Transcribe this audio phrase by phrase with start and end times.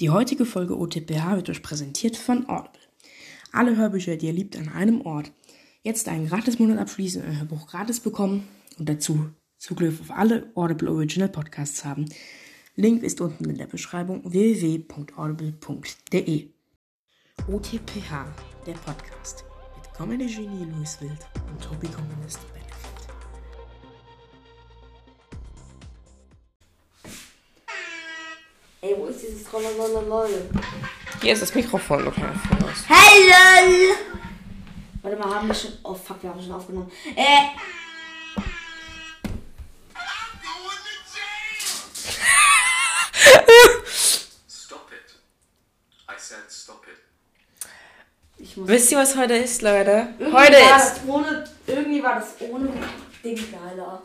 [0.00, 2.80] Die heutige Folge OTPH wird euch präsentiert von Audible.
[3.52, 5.30] Alle Hörbücher, die ihr liebt, an einem Ort.
[5.82, 9.28] Jetzt einen Gratis-Monat abschließen, ein Hörbuch gratis bekommen und dazu
[9.58, 12.06] Zugriff auf alle Audible Original Podcasts haben.
[12.76, 16.48] Link ist unten in der Beschreibung www.audible.de.
[17.46, 18.34] OTPH,
[18.66, 19.44] der Podcast
[19.76, 21.88] mit Comedy-Genie Louis Wild und Tobi
[28.82, 30.48] Ey, wo ist dieses Trollolololol?
[31.20, 32.78] Hier ist das Mikrofon, du kannst voraus.
[32.88, 33.94] Hello!
[35.02, 35.72] Warte mal, haben wir schon.
[35.82, 36.90] Oh fuck, wir haben schon aufgenommen.
[37.14, 37.50] Äh.
[44.48, 45.14] Stop it.
[46.08, 47.68] I said stop it.
[48.38, 48.66] Ich muss.
[48.66, 50.14] Wisst ihr, was heute ist, Leute?
[50.18, 51.00] Irgendwie Heute ist.
[51.06, 52.72] Ohne, irgendwie war das ohne
[53.22, 54.02] Ding geiler.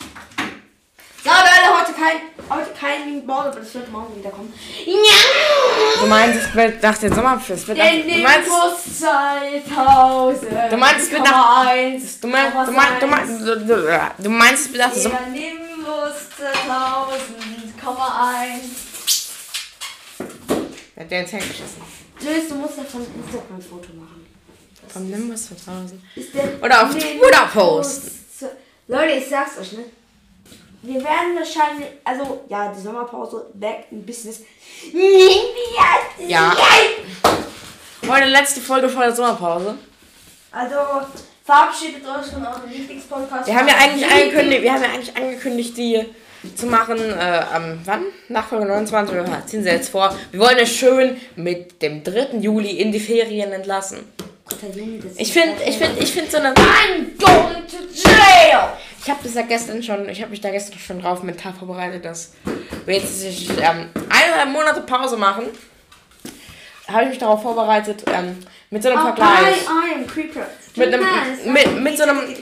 [1.26, 2.18] So, Leute, heute kein,
[2.56, 4.54] heute kein Morgen, aber das wird morgen wieder kommen.
[4.86, 4.94] Ja!
[6.00, 7.64] Du meinst, es wird nach den Sommerfest.
[7.64, 10.72] es wird nach- Du meinst, Nimbus 2000.
[10.72, 13.10] Du meinst, es wird nach- 1, du meinst, du meinst, du meinst,
[14.20, 15.18] du, meinst, es wird nach den Sommer.
[15.18, 18.62] Der Nimbus 2000,1.
[20.96, 21.82] Ja, der ins Handy geschissen.
[22.22, 24.28] Luis, du musst davon ein Instagram-Foto machen.
[24.88, 26.00] Vom Nimbus 2000.
[26.16, 28.12] Ist der Oder auf Twitter posten.
[28.88, 29.86] Leute, ich sag's euch, ne?
[30.86, 34.42] Wir werden wahrscheinlich, also, ja, die Sommerpause, back in business.
[36.28, 36.56] Ja.
[38.08, 39.80] Heute letzte Folge vor der Sommerpause.
[40.52, 40.76] Also,
[41.44, 43.48] verabschiedet euch von eurem Lieblingspodcast.
[43.48, 46.06] Wir haben ja eigentlich angekündigt, wir haben ja eigentlich angekündigt, die
[46.56, 48.04] zu machen, äh, am, wann?
[48.30, 50.16] Nach Folge 29, wir ziehen sie jetzt vor.
[50.30, 52.38] Wir wollen es schön mit dem 3.
[52.42, 54.00] Juli in die Ferien entlassen.
[55.18, 56.54] Ich finde, ich finde, ich finde so eine.
[56.54, 58.70] I'm going to jail!
[59.06, 62.04] Ich habe das ja gestern schon, ich habe mich da gestern schon drauf mental vorbereitet,
[62.06, 62.34] dass
[62.88, 65.44] wir jetzt ähm, eineinhalb Monate Pause machen.
[66.88, 68.40] Habe ich mich darauf vorbereitet, ähm,
[68.72, 69.58] mit so einem Vergleich.
[69.62, 70.48] I am creeper.
[70.76, 71.06] Mit einem,
[71.54, 72.36] mit, mit so einem,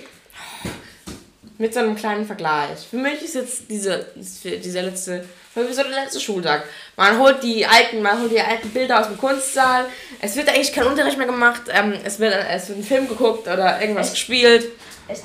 [1.58, 2.88] mit so einem kleinen Vergleich.
[2.90, 6.64] Für mich ist jetzt diese, dieser letzte, für mich so der letzte Schultag.
[6.96, 9.88] Man holt die alten, man holt die alten Bilder aus dem Kunstsaal.
[10.22, 11.64] Es wird eigentlich kein Unterricht mehr gemacht.
[11.74, 14.16] Ähm, es wird, es wird ein Film geguckt oder irgendwas Echt?
[14.16, 14.72] gespielt.
[15.10, 15.24] Echt?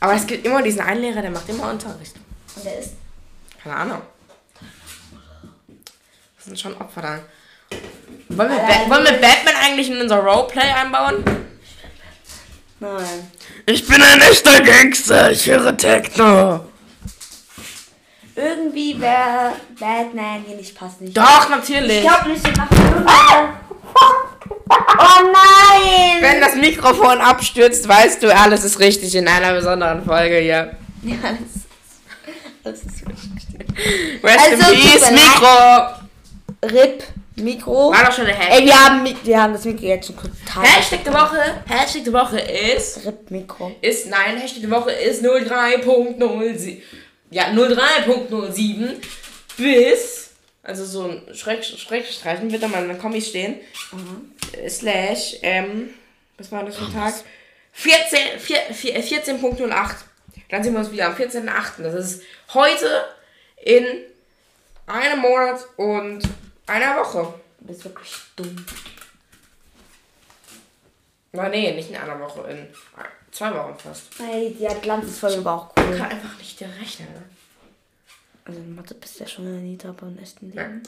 [0.00, 2.14] Aber es gibt immer diesen einen Lehrer, der macht immer Unterricht.
[2.56, 2.94] Und der ist.
[3.62, 4.02] Keine Ahnung.
[6.36, 7.20] Das sind schon Opfer dann.
[8.28, 11.24] Wollen wir, Ba- wollen wir Batman eigentlich in unser Roleplay einbauen?
[12.80, 13.30] Nein.
[13.66, 16.66] Ich bin ein echter Gangster, ich höre Techno.
[18.34, 21.16] Irgendwie wäre Batman hier nicht passend.
[21.16, 21.98] Doch, natürlich.
[21.98, 23.54] Ich glaube nicht, wir machen irgendwann.
[24.98, 26.18] Oh nein!
[26.20, 30.76] Wenn das Mikrofon abstürzt, weißt du, alles ist richtig in einer besonderen Folge hier.
[31.02, 31.66] Ja, das ist,
[32.64, 34.22] das ist richtig.
[34.22, 35.86] Rest Also, in Peace, Mikro.
[36.64, 37.02] RIP,
[37.36, 37.90] Mikro.
[37.92, 38.60] War doch schon der Hashtag.
[38.60, 40.64] Ey, wir haben, wir haben das Mikro jetzt schon total.
[40.64, 43.72] Hashtag der Woche, Hashtag der Woche ist, RIP, Mikro.
[43.80, 46.78] ist, nein, Hashtag der Woche ist 03.07.
[47.30, 48.96] Ja, 03.07
[49.56, 50.21] bis,
[50.62, 53.60] also so ein Schreck, Schreckstreifen wird da mal in den Kommis stehen,
[54.56, 55.90] äh, slash, ähm,
[56.38, 57.14] was war das für ein Tag?
[57.72, 60.04] 14, vier- vier- äh, 14.08.
[60.50, 61.82] Dann sehen wir uns wieder am 14.08.
[61.82, 62.22] Das ist
[62.52, 63.04] heute
[63.64, 63.84] in
[64.86, 66.22] einem Monat und
[66.66, 67.34] einer Woche.
[67.60, 68.64] Du bist wirklich dumm.
[71.32, 72.68] Na nee, nicht in einer Woche, in
[73.30, 74.02] zwei Wochen fast.
[74.20, 75.96] Ey, die Atlantis-Folge war auch cool.
[75.96, 77.08] kann einfach nicht der rechnen.
[78.44, 80.82] Also in Mathe bist du ja schon eine Nita, aber im echten Leben.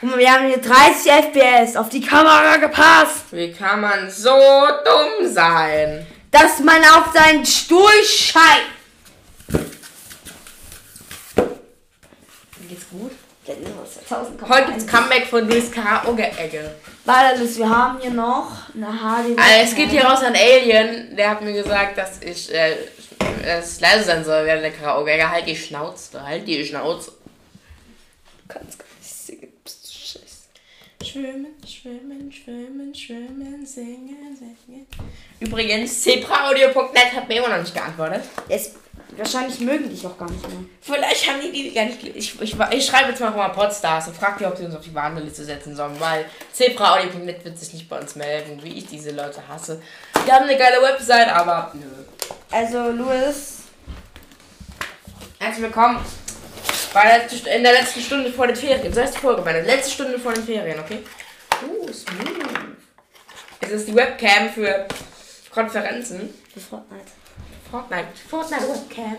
[0.00, 3.26] Guck mal, wir haben hier 30 FPS auf die Kamera gepasst.
[3.30, 4.30] Wie kann man so
[4.84, 6.06] dumm sein?
[6.30, 8.74] Dass man auf seinen Stuhl scheißt.
[12.68, 13.12] Geht's gut.
[13.46, 16.74] Der Nimbus 2000 kommt Heute gibt's Comeback von Luis Karaoke-Ecke.
[17.04, 19.38] Warte, Liz, wir haben hier noch eine HD.
[19.38, 21.14] Also es geht hier raus an Alien.
[21.14, 22.76] Der hat mir gesagt, dass ich äh,
[23.40, 25.30] ich leise sein soll während der Karaoke-Ecke.
[25.30, 27.12] Halt die Schnauze, halt die Schnauze.
[27.12, 31.10] Du kannst gar nicht singen, bist du scheiße.
[31.10, 34.86] Schwimmen, schwimmen, schwimmen, schwimmen, singen, singen.
[35.40, 38.22] Übrigens, zebraaudio.net hat mir immer noch nicht geantwortet.
[38.48, 38.74] Es,
[39.16, 40.60] wahrscheinlich mögen dich auch gar nicht mehr.
[40.80, 42.02] Vielleicht haben die die gar nicht.
[42.02, 44.84] Ich, ich, ich schreibe jetzt mal mal Podstars und frage die, ob sie uns auf
[44.84, 49.10] die Warnliste setzen sollen, weil zebraaudio.net wird sich nicht bei uns melden, wie ich diese
[49.10, 49.82] Leute hasse.
[50.26, 52.03] Die haben eine geile Website, aber nö.
[52.50, 53.58] Also, Louis,
[55.38, 55.98] Herzlich willkommen
[57.56, 58.92] in der letzten Stunde vor den Ferien.
[58.92, 61.00] So heißt die Folge, bei der letzten Stunde vor den Ferien, okay?
[61.68, 62.76] Uh, smooth.
[63.60, 64.86] Es ist die Webcam für
[65.52, 66.32] Konferenzen.
[66.52, 67.04] für Fortnite.
[67.70, 68.06] Fortnite.
[68.28, 69.16] Fortnite Webcam.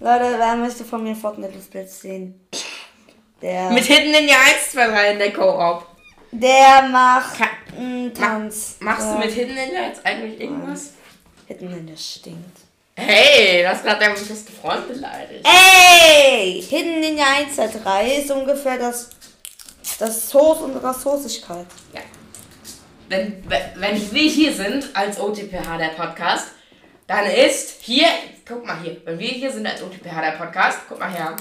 [0.00, 2.48] Leute, wer möchte von mir Fortnite-Let's sehen?
[3.40, 5.86] Der, Mit Hidden in die 1, 2, 3 in der Co-op.
[6.32, 8.76] der macht Ka- einen Tanz.
[8.80, 10.94] Machst du mit Hidden Ninja jetzt eigentlich irgendwas?
[11.50, 12.58] Hidden stinkt.
[12.94, 15.44] Hey, das hat deinen besten Freund beleidigt.
[15.44, 16.62] Ey!
[16.62, 19.10] Hidden Ninja 1 der 3 ist ungefähr das,
[19.98, 21.66] das Soße unserer Soßigkeit.
[21.92, 22.02] Ja.
[23.08, 26.48] Wenn, wenn wenn wir hier sind als OTPH der Podcast,
[27.08, 28.06] dann ist hier,
[28.46, 31.34] guck mal hier, wenn wir hier sind als OTPH der Podcast, guck mal her,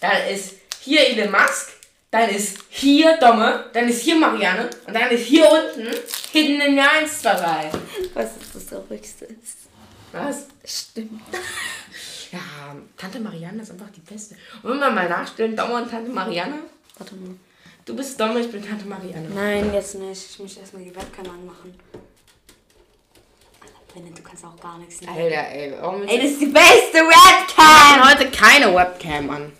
[0.00, 1.72] dann ist hier Elon Musk,
[2.12, 5.88] dann ist hier Domme, dann ist hier Marianne und dann ist hier unten
[6.30, 7.70] Hidden in 1, 2, 3.
[8.14, 9.56] Was ist das Traurigste ist?
[10.12, 10.46] Was?
[10.64, 11.20] Stimmt.
[12.32, 12.40] Ja,
[12.96, 14.36] Tante Marianne ist einfach die Beste.
[14.62, 16.60] Und wenn wir mal nachstellen, Domme und Tante Marianne,
[16.96, 17.34] Warte mal.
[17.84, 19.28] du bist Domme, ich bin Tante Marianne.
[19.34, 20.30] Nein, jetzt nicht.
[20.30, 21.78] Ich muss erstmal die Webcam anmachen.
[23.60, 25.00] Alter, Brennan, du kannst auch gar nichts.
[25.06, 28.08] Alter, ey, warum Ey, ist das ist die beste Ich Webcam!
[28.10, 29.52] heute keine Webcam an?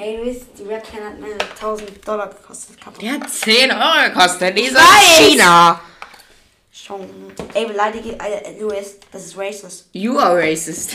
[0.00, 2.80] Ey, du weißt, die Webcam hat mir 1000 Dollar gekostet.
[2.80, 3.02] Kaputt.
[3.02, 4.56] Die hat 10 Euro gekostet.
[4.56, 5.80] Die ist aus China.
[6.72, 7.08] Schon.
[7.54, 8.12] Ey, beleidige.
[8.12, 9.86] Äh, Louis, das ist racist.
[9.92, 10.92] You are racist.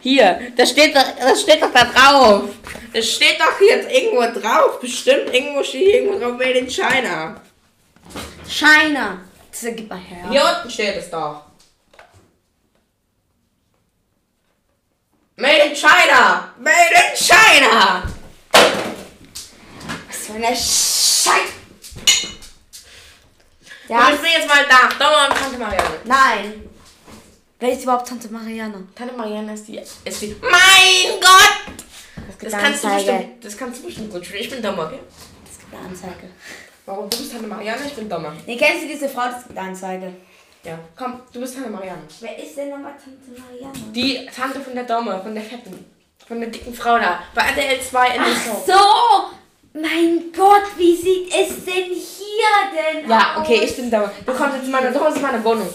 [0.00, 2.50] Hier, das steht, doch, das steht doch da drauf.
[2.92, 4.78] Das steht doch jetzt irgendwo drauf.
[4.78, 7.40] Bestimmt irgendwo steht hier irgendwo drauf Made in China.
[8.46, 9.20] China.
[9.50, 10.30] Das gib mal her.
[10.30, 11.42] Hier unten steht es doch.
[15.36, 16.52] Made in China.
[16.58, 18.02] Made in China.
[20.08, 21.52] Was für eine Scheiße.
[23.88, 24.10] Ja.
[24.14, 24.88] Ich bin jetzt mal da.
[24.98, 25.98] Dauer und Tante Marianne.
[26.04, 26.60] nein.
[27.60, 28.86] Wer ist überhaupt Tante Marianne?
[28.94, 29.78] Tante Marianne ist die.
[29.78, 30.36] Ist die.
[30.40, 31.76] Mein Gott!
[32.38, 33.12] Gibt Das eine kannst, du Anzeige.
[33.12, 34.42] bestimmt, das kannst du bestimmt gut spielen.
[34.42, 34.98] Ich bin dummer, okay?
[35.50, 36.30] Es gibt eine Anzeige.
[36.86, 37.08] Warum?
[37.10, 38.32] Du bist Tante Marianne, ich bin dummer.
[38.46, 39.26] Nee, kennst du diese Frau?
[39.30, 40.12] Das gibt eine Anzeige.
[40.64, 42.02] Ja, komm, du bist Tante Marianne.
[42.20, 43.78] Wer ist denn nochmal Tante Marianne?
[43.92, 45.84] Die Tante von der Dumme, von der fetten,
[46.26, 47.20] von der dicken Frau da.
[47.34, 48.64] Bei RTL 2 in der Show.
[48.66, 49.30] so!
[49.78, 52.54] Mein Gott, wie sieht es denn hier
[53.02, 53.40] denn Ja, aus?
[53.40, 54.10] okay, ich bin dummer.
[54.24, 55.68] Du kommst jetzt in meine, du kommst in meine Wohnung.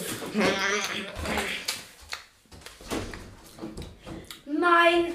[4.46, 5.12] Mein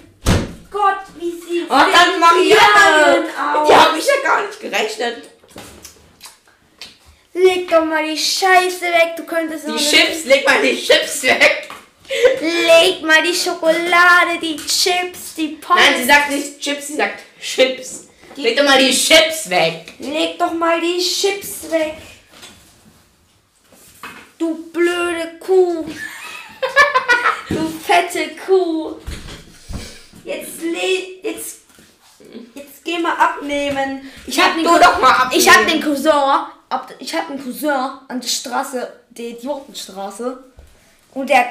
[0.72, 3.14] Gott, wie sieht Oh, Tante hier Marianne!
[3.16, 3.68] denn aus?
[3.68, 5.30] Die habe ich ja gar nicht gerechnet.
[7.38, 11.68] Leg doch mal die Scheiße weg, du könntest Die Chips, leg mal die Chips weg.
[12.40, 15.84] Leg mal die Schokolade, die Chips, die Pommes.
[15.84, 18.08] Nein, sie sagt nicht Chips, sie sagt Chips.
[18.38, 19.96] Leg doch mal die Chips weg.
[20.00, 21.96] Leg doch mal die Chips weg.
[24.38, 25.86] Du blöde Kuh.
[27.50, 28.96] du fette Kuh.
[30.24, 31.60] Jetzt le jetzt
[32.54, 34.10] jetzt geh mal abnehmen.
[34.26, 35.42] Ich hab den du doch mal abnehmen.
[35.42, 36.12] Ich hab den Cousin,
[36.70, 37.70] ab, ich hab den Cousin
[38.08, 40.44] an der Straße, der Idiotenstraße
[41.14, 41.46] und der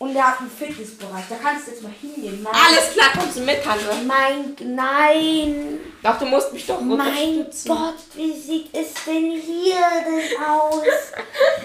[0.00, 1.24] und der hat einen Fitnessbereich.
[1.28, 2.40] Da kannst du jetzt mal hingehen.
[2.40, 3.84] Mein, Alles klar, kommst du mit, Tante?
[4.06, 5.80] Mein nein.
[6.04, 7.46] Doch, du musst mich doch Mein.
[7.66, 9.74] Gott, wie sieht es denn hier
[10.06, 10.84] denn aus?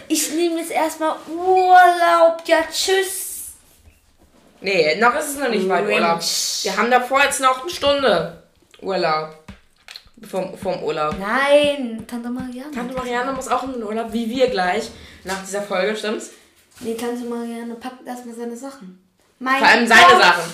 [0.07, 2.42] Ich nehme jetzt erstmal Urlaub.
[2.45, 3.51] Ja, tschüss.
[4.62, 6.19] Nee, noch ist es noch nicht weit Urlaub.
[6.63, 8.44] Wir haben davor jetzt noch eine Stunde
[8.81, 9.43] Urlaub.
[10.30, 11.16] Vom, vom Urlaub.
[11.20, 12.72] Nein, Tante Marianne.
[12.74, 14.90] Tante Marianne muss auch in den Urlaub, wie wir gleich,
[15.24, 16.31] nach dieser Folge, stimmt's?
[16.80, 19.04] Nee, Tante Marianne packt erstmal seine Sachen.
[19.40, 20.54] Mein Vor allem seine Gott, Sachen.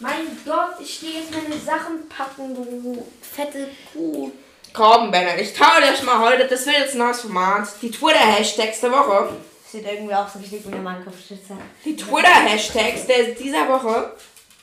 [0.00, 4.32] Mein Gott, ich stehe jetzt meine Sachen packen, du fette Kuh.
[4.72, 7.68] Komm, Bennett, ich taue dir mal heute, das wird jetzt ein neues Format.
[7.82, 9.28] Die Twitter-Hashtags der Woche.
[9.68, 11.56] Steht irgendwie auch so richtig in meinem Kopfstütze.
[11.84, 14.12] Die Twitter-Hashtags der dieser Woche.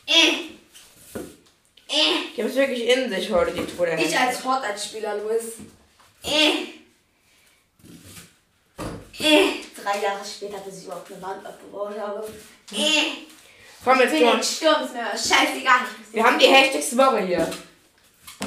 [0.08, 0.59] Äh,
[1.90, 2.34] äh.
[2.36, 4.28] Die haben es wirklich in sich heute, die Ich Twitter-Hashtags.
[4.28, 5.44] als Fortnite-Spieler, Louis.
[6.24, 6.80] Äh.
[9.24, 9.50] Äh.
[9.82, 12.28] Drei Jahre später, bis ich überhaupt eine Wand abgebaut habe.
[12.72, 13.26] Äh.
[13.84, 14.38] Komm, jetzt mal.
[14.44, 15.80] Scheißegal.
[16.12, 17.52] Wir haben die Hashtags der Woche hier.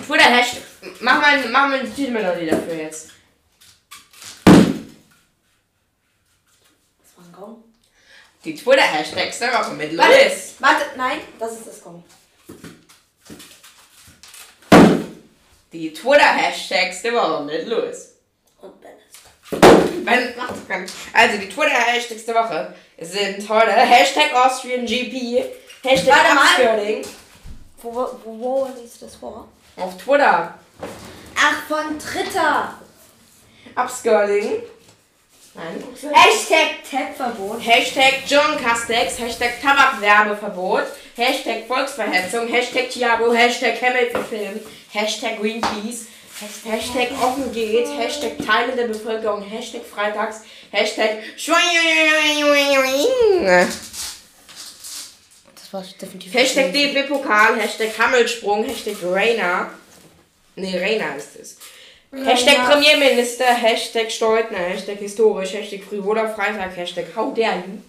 [0.06, 0.66] Twitter-Hashtags.
[1.00, 3.10] Mach mal, mach mal eine Titelmelodie dafür jetzt.
[4.44, 4.54] Das
[7.16, 7.64] war ein Gong.
[8.44, 10.54] Die Twitter-Hashtags der Woche mit Warte, Louis.
[10.58, 12.04] warte, nein, das ist das Gong.
[15.72, 18.14] Die Twitter-Hashtags der Woche mit Louis.
[18.60, 19.02] Und Dennis.
[20.04, 25.44] Wenn, macht doch keinen- Also die Twitter-Hashtags der Woche sind heute Hashtag AustrianGP,
[25.82, 26.16] Hashtag.
[26.34, 27.04] Upskirting
[27.82, 29.48] Wo, wo, wo, liest du das vor?
[29.76, 30.54] auf Twitter.
[31.36, 32.78] Ach, von Dritter.
[33.74, 34.62] Upskirting.
[35.54, 35.84] Nein.
[36.12, 37.60] Hashtag Tab-Verbot.
[37.60, 40.84] Hashtag John Castex, Hashtag Tabakwerbeverbot,
[41.16, 44.60] Hashtag Volksverhetzung, Hashtag Thiago, Hashtag Hamilton-Film,
[44.92, 46.06] Hashtag Greenpeace,
[46.64, 51.58] Hashtag offen geht, Hashtag Teile der Bevölkerung, Hashtag Freitags, Hashtag Schwein.
[55.54, 56.34] Das war definitiv.
[56.34, 59.70] Hashtag DFB-Pokal, Hashtag Hammelsprung, Hashtag Rainer.
[60.56, 61.56] Nee, Rainer ist es.
[62.12, 67.80] Hashtag Premierminister, Hashtag Steutner, Hashtag historisch, Hashtag frivoler Freitag, Hashtag How dare you.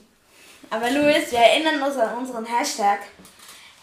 [0.69, 2.99] Aber Luis, wir erinnern uns an unseren Hashtag.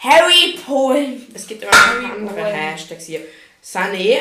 [0.00, 1.26] Harry Polen.
[1.34, 2.54] Es gibt immer noch andere Polen.
[2.54, 3.20] Hashtags hier.
[3.60, 4.18] Sunny,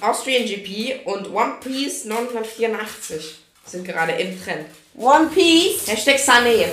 [0.00, 4.66] Austrian GP und One Piece 984 sind gerade im Trend.
[4.96, 5.86] One Piece.
[5.86, 6.66] Hashtag Sunny.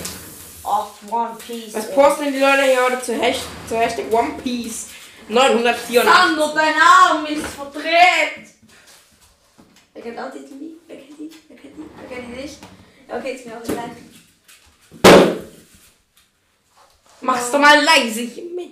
[0.64, 1.76] Oh, One Piece.
[1.76, 4.88] Was posten die Leute hier heute zu Hashtag, zu Hashtag One Piece
[5.28, 6.04] 984?
[6.04, 8.50] Sandro, dein Arm ist verdreht.
[9.94, 10.80] Wer kennt auch Lied?
[10.88, 11.32] Wer kennt die?
[11.48, 11.84] Wer kennt die?
[12.00, 12.58] Wer kennt die nicht?
[13.08, 13.92] Okay, ist mir auch egal.
[17.22, 18.72] Mach's doch mal leise mit.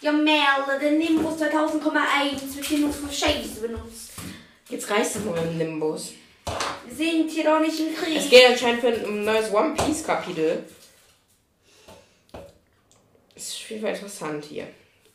[0.00, 4.12] Ja, Merle, der Nimbus 2000,1 wird hier nur für Scheiße benutzt.
[4.68, 6.12] Jetzt reißt es mal mit dem Nimbus.
[6.86, 8.16] Wir sind hier doch nicht im Krieg.
[8.16, 10.64] Es geht anscheinend für ein neues One Piece Kapitel.
[13.34, 14.68] Ist auf jeden Fall interessant hier.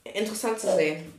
[0.03, 1.13] Interessant zu sehen.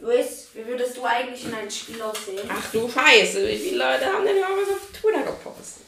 [0.00, 2.48] Luis, wie würdest du eigentlich in ein Spiel aussehen?
[2.48, 5.82] Ach du Scheiße, wie viele Leute haben denn überhaupt was auf Twitter gepostet?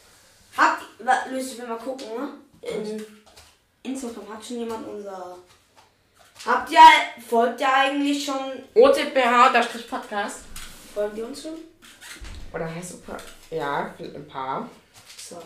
[0.57, 0.83] Habt,
[1.31, 2.29] Luis, ich will mal gucken, ne?
[2.63, 3.05] In
[3.83, 5.37] Instagram hat schon jemand unser...
[6.45, 6.79] Habt ihr,
[7.29, 10.39] folgt ihr eigentlich schon, OTPH-Podcast.
[10.95, 11.55] folgt ihr uns schon?
[12.53, 13.17] Oder heißt super?
[13.51, 14.69] Ja, ein paar.
[15.17, 15.37] Zwei.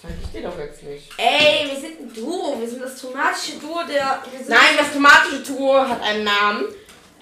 [0.00, 1.10] Sag ich dir doch jetzt nicht.
[1.16, 4.22] Ey, wir sind ein Duo, wir sind das tomatische Duo der...
[4.46, 6.64] Nein, das tomatische Duo hat einen Namen.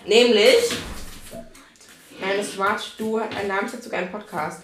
[0.07, 0.71] Nämlich.
[2.21, 3.67] Nein, das tomatische Duo hat einen Namen.
[3.67, 4.63] Es hat sogar einen Podcast.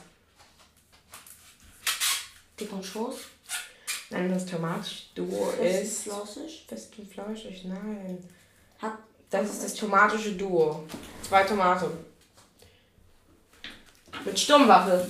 [2.59, 3.17] Dick und Schoß.
[4.11, 6.03] Nein, das tomatische Duo Ist ist.
[6.03, 6.67] flauschig.
[6.69, 8.19] Fest und flauschig, nein.
[8.81, 8.95] Hat
[9.31, 10.85] Das ist das tomatische Duo.
[11.27, 11.91] Zwei Tomaten.
[14.25, 15.07] Mit Sturmwaffe.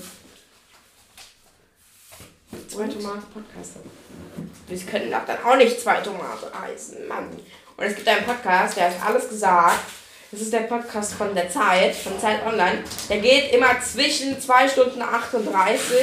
[2.69, 3.81] Zwei Tomaten Podcaster.
[4.69, 7.31] Wir können doch dann auch nicht zwei Tomaten heißen, Mann.
[7.77, 9.81] Und es gibt einen Podcast, der hat alles gesagt.
[10.31, 12.85] Das ist der Podcast von der Zeit, von Zeit Online.
[13.09, 15.97] Der geht immer zwischen 2 Stunden 38.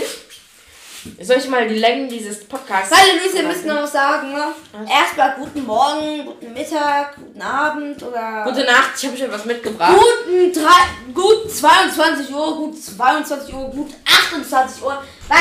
[1.22, 2.96] Soll ich mal die Längen dieses Podcasts...
[2.96, 4.46] Hallo Luis, wir müssen noch was sagen, ne?
[4.90, 8.44] Erstmal guten Morgen, guten Mittag, guten Abend oder...
[8.46, 9.94] Gute Nacht, ich habe schon was mitgebracht.
[9.96, 15.04] Guten drei, gut 22 Uhr, gut 22 Uhr, gut 28 Uhr.
[15.28, 15.40] Was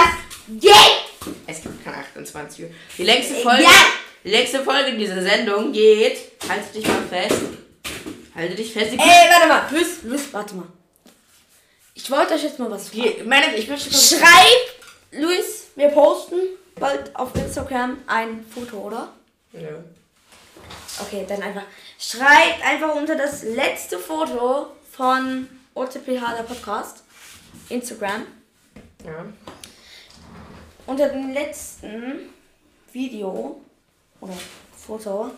[0.48, 0.72] geht?
[1.46, 2.70] Es gibt keine 28 Uhr.
[2.98, 3.70] Die längste Folge, Ja.
[4.24, 6.18] die längste Folge dieser Sendung geht.
[6.48, 7.40] Halte dich mal fest.
[8.34, 8.92] Halte dich fest.
[8.92, 9.62] Ey, warte mal.
[9.70, 10.66] Luis, Luis, warte mal.
[11.94, 13.14] Ich wollte euch jetzt mal was fragen.
[13.18, 14.76] die, meine, ich möchte Schreib,
[15.12, 16.36] Luis, wir posten
[16.78, 19.08] bald auf Instagram ein Foto, oder?
[19.52, 19.78] Nö.
[21.00, 21.62] Okay, dann einfach.
[21.98, 27.02] Schreibt einfach unter das letzte Foto von OTPH, der Podcast.
[27.68, 28.26] Instagram.
[29.04, 29.24] Ja.
[30.86, 32.30] Unter dem letzten
[32.92, 33.60] Video
[34.20, 34.34] oder
[34.76, 35.30] Foto.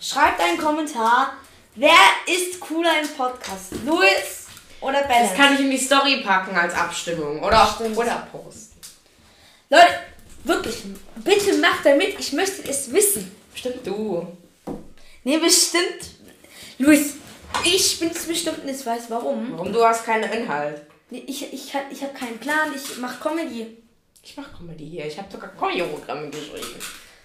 [0.00, 1.34] Schreibt einen Kommentar.
[1.74, 1.92] Wer
[2.26, 3.72] ist cooler im Podcast?
[3.84, 4.46] Luis
[4.80, 5.34] oder Das Balance?
[5.36, 7.42] kann ich in die Story packen als Abstimmung.
[7.42, 7.96] Oder Stimmt.
[7.96, 8.75] oder posten.
[9.68, 9.86] Leute,
[10.44, 10.76] wirklich,
[11.16, 12.18] bitte macht damit.
[12.18, 13.34] Ich möchte es wissen.
[13.54, 14.26] Stimmt du.
[15.24, 16.10] Nee, bestimmt.
[16.78, 17.14] Luis,
[17.64, 19.52] ich bin es bestimmt nicht weiß warum.
[19.56, 20.82] Warum du hast keinen Inhalt?
[21.10, 22.72] Nee, Ich, ich, hab- ich habe keinen Plan.
[22.74, 23.76] Ich mache Comedy.
[24.22, 25.06] Ich mach Comedy hier.
[25.06, 26.74] Ich habe sogar Choreogramme geschrieben.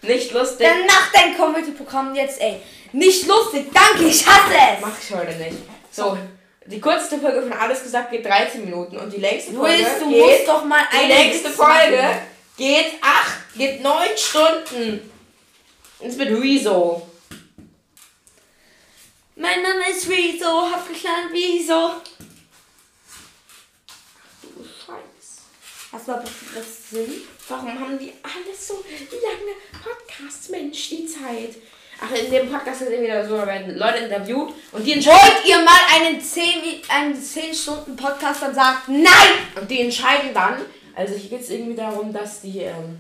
[0.04, 0.66] Nicht lustig.
[0.68, 2.60] Dann mach dein Comedy-Programm jetzt, ey.
[2.92, 4.82] Nicht lustig, danke, ich hasse es.
[4.82, 5.58] Mach ich heute nicht.
[5.92, 6.18] So,
[6.66, 10.10] die kürzeste Folge von Alles gesagt geht 13 Minuten und die längste Folge Luis, du
[10.10, 12.18] geht, musst doch mal die eine längste Witz Folge machen.
[12.62, 15.12] Geht 8, geht 9 Stunden.
[16.00, 17.08] Das mit Rezo.
[19.36, 21.94] Mein Name ist Rezo, hab gelernt Wieso.
[24.44, 25.42] Du Scheiß.
[25.92, 27.22] Hast du aber das Sinn?
[27.50, 31.56] Warum haben die alle so lange Podcasts, Mensch, die Zeit?
[32.00, 35.60] Ach, in dem Podcast sind wieder so, werden Leute interviewt und die entscheiden, Wollt ihr
[35.64, 39.34] mal einen 10, Mi- einen 10 Stunden Podcast dann sagt, nein!
[39.60, 40.64] und die entscheiden dann,
[40.96, 42.98] also hier geht es irgendwie darum, dass die, ähm,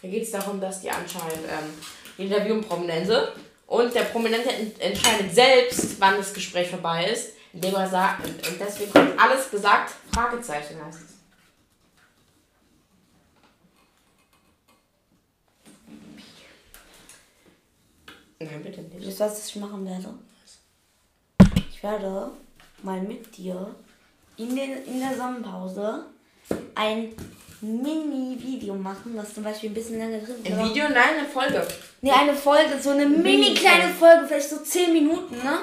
[0.00, 1.72] hier geht es darum, dass die anscheinend, ähm,
[2.18, 3.32] interviewen Prominente
[3.66, 8.60] und der Prominente ent entscheidet selbst, wann das Gespräch vorbei ist, indem er sagt, und,
[8.60, 11.12] deswegen wird alles gesagt, Fragezeichen heißt es.
[18.40, 19.06] Nein, bitte nicht.
[19.06, 20.14] Wisst ihr, was ich machen werde?
[21.70, 22.32] Ich werde
[22.82, 23.74] mal mit dir
[24.36, 26.06] in, den, in der Sommerpause
[26.74, 27.14] ein
[27.60, 30.52] Mini-Video machen, was zum Beispiel ein bisschen länger drin ist.
[30.52, 30.84] Ein Video?
[30.88, 31.66] Nein, eine Folge.
[32.00, 35.60] Nee, eine Folge, so eine mini kleine Folge, vielleicht so 10 Minuten, ne?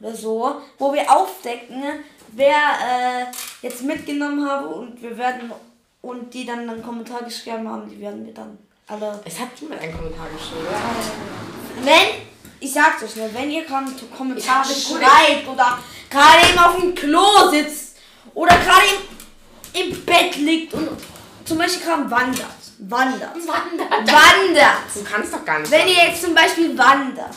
[0.00, 3.26] Oder so, wo wir aufdecken, ne, wer äh,
[3.60, 5.52] jetzt mitgenommen habe und wir werden
[6.00, 8.58] und die dann einen Kommentar geschrieben haben, die werden wir dann
[8.88, 9.20] Alle.
[9.24, 10.66] Es hat niemand einen Kommentar geschrieben.
[11.84, 12.22] Wenn,
[12.60, 13.86] ich sag's euch nur, wenn ihr gerade
[14.16, 15.78] Kommentare schreibt oder
[16.10, 17.96] gerade eben auf dem Klo sitzt
[18.34, 19.21] oder gerade im,
[19.74, 20.88] im Bett liegt und
[21.44, 22.46] zum Beispiel gerade wandert.
[22.78, 23.34] Wandert.
[23.36, 23.90] Wandert.
[23.90, 24.76] Wandert.
[24.94, 25.70] Du kannst doch gar nicht.
[25.70, 27.34] Wenn ihr jetzt zum Beispiel wandert,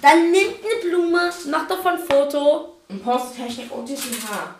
[0.00, 4.54] dann nimmt eine Blume, macht davon ein Foto Und Posttechnik und TTH.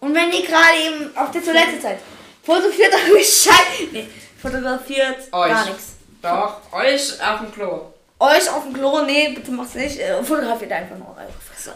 [0.00, 1.98] und wenn ihr gerade eben auf der Toilette seid,
[2.42, 3.88] fotografiert euch Scheiße.
[3.92, 4.08] Nee,
[4.40, 5.50] fotografiert Euch.
[5.50, 5.92] gar nichts.
[6.22, 7.82] Doch, euch auf dem Klo.
[8.18, 9.98] Euch auf dem Klo, nee, bitte macht's nicht.
[9.98, 11.74] Äh, fotografiert einfach nur eure Fresse.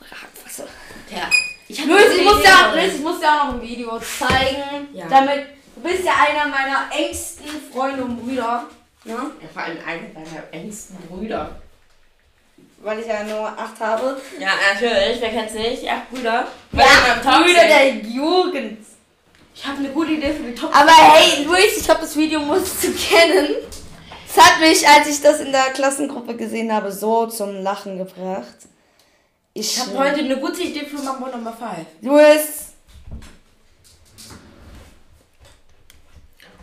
[0.00, 0.66] Eure Hackfresse.
[1.10, 1.28] Ja.
[1.70, 4.88] Ich Luis, ich muss, ja, Luis, ich muss dir auch noch ein Video zeigen.
[4.92, 5.06] Ja.
[5.08, 5.46] Damit,
[5.76, 8.64] du bist ja einer meiner engsten Freunde und Brüder.
[9.04, 9.12] Ne?
[9.12, 11.60] Ja, vor allem einer deiner engsten Brüder.
[12.82, 14.20] Weil ich ja nur acht habe.
[14.40, 15.20] Ja, natürlich.
[15.20, 15.84] Wer kennt's nicht?
[15.84, 16.48] Ja, Brüder.
[16.72, 16.84] Ja,
[17.22, 18.84] Brüder Brüder der Jugend.
[19.54, 20.74] Ich habe eine gute Idee für die Top.
[20.74, 23.54] Aber hey, Luis, ich glaube, das Video musst du kennen.
[24.28, 28.56] Es hat mich, als ich das in der Klassengruppe gesehen habe, so zum Lachen gebracht.
[29.60, 31.86] Ich, habe heute eine gute Idee für Mambo Nummer 5.
[32.00, 32.68] Luis,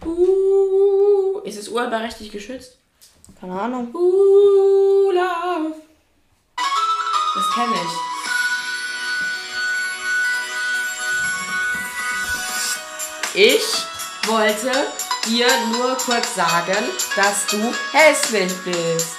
[0.03, 2.77] Uh, ist es urheberrechtlich geschützt?
[3.39, 3.93] keine Ahnung.
[3.93, 5.75] Uh, love.
[7.35, 7.75] Das kenne
[13.35, 13.51] ich.
[13.53, 14.71] Ich wollte
[15.27, 16.83] dir nur kurz sagen,
[17.15, 19.17] dass du hässlich bist.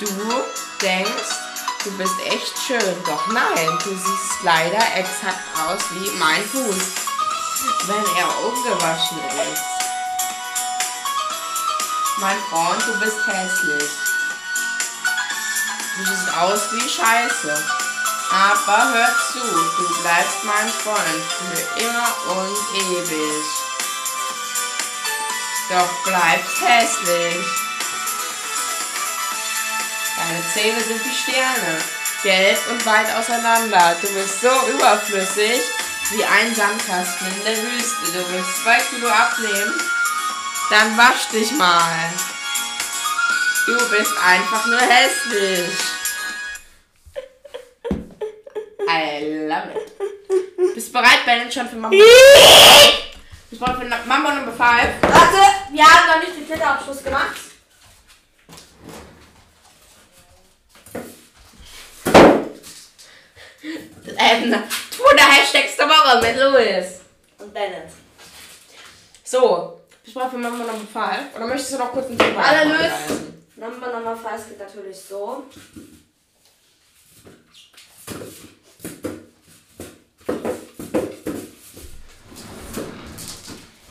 [0.00, 0.06] Du
[0.82, 1.43] denkst,
[1.84, 6.84] du bist echt schön, doch nein, du siehst leider exakt aus wie mein Fuß,
[7.86, 9.18] wenn er ungewaschen
[9.52, 9.62] ist.
[12.18, 13.90] Mein Freund, du bist hässlich.
[15.96, 17.64] Du siehst aus wie Scheiße.
[18.30, 23.44] Aber hör zu, du bleibst mein Freund für immer und ewig.
[25.68, 27.63] Doch bleibst hässlich.
[30.26, 31.78] Deine Zähne sind wie Sterne,
[32.22, 33.94] gelb und weit auseinander.
[34.00, 35.60] Du bist so überflüssig
[36.12, 38.06] wie ein Sandkasten in der Wüste.
[38.06, 39.74] Du willst zwei Kilo abnehmen?
[40.70, 42.10] Dann wasch dich mal.
[43.66, 45.70] Du bist einfach nur hässlich.
[48.88, 50.74] I love it.
[50.74, 51.96] Bist du bereit, Ben, schon für Mambo?
[53.50, 54.58] Bist du bereit für Mambo Nummer 5?
[54.58, 57.53] Warte, wir haben noch nicht den Twitter-Abschluss gemacht.
[64.18, 64.54] Ähm,
[64.90, 67.00] Twitter Hashtags der Woche mit Louis.
[67.38, 67.90] Und Bennett.
[69.22, 71.36] So, du bereit für Mambo Nummer 5?
[71.36, 73.44] Oder möchtest du noch kurz ein Thema Alle anreißen?
[73.56, 75.44] Number Nummer 5 geht natürlich so.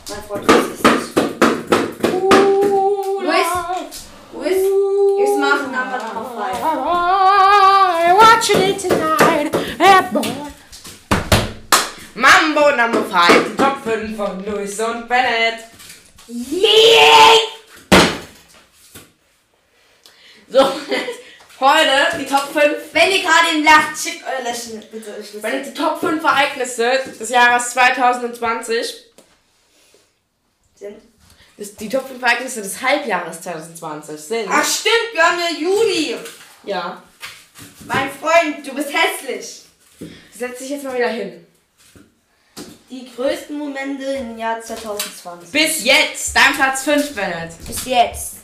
[0.09, 0.72] Mein Freund weiß
[12.54, 15.60] Mambo Number 5, die Top 5 von Louis und Bennett.
[16.28, 17.36] Yeah!
[20.48, 20.60] So,
[21.60, 25.16] heute die Top 5 Wenn ihr gerade in lacht, schickt euer Lächeln bitte.
[25.20, 29.12] Jetzt die Top 5 Ereignisse des Jahres 2020,
[30.76, 31.02] sind.
[31.58, 34.48] das, die Top 5 Ereignisse des Halbjahres 2020 sind.
[34.52, 36.18] Ach stimmt, wir haben ja Juli.
[36.66, 37.02] Ja.
[37.88, 39.63] Mein Freund, du bist hässlich.
[40.38, 41.48] Setz dich jetzt mal wieder hin.
[42.89, 45.52] Die größten Momente im Jahr 2020.
[45.52, 47.52] Bis jetzt, dein Platz 5, Bennett.
[47.65, 48.36] Bis jetzt.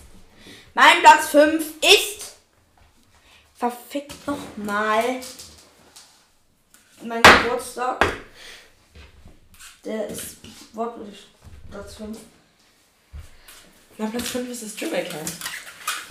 [0.73, 2.37] Mein Platz 5 ist.
[3.55, 5.03] Verfickt nochmal.
[7.03, 8.05] Mein Geburtstag.
[9.83, 10.37] Der ist
[10.73, 11.27] wortwörtlich
[11.69, 12.17] Platz 5.
[13.97, 15.29] Mein Platz 5 ist das Dschungelcamp.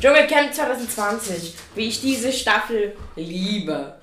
[0.01, 1.55] Dschungelcamp 2020.
[1.75, 3.99] Wie ich diese Staffel liebe.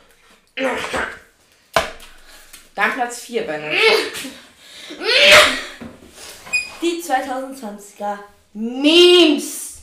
[2.75, 3.79] Dein Platz 4, Bennett.
[6.81, 8.19] Die 2020er
[8.53, 9.77] Memes.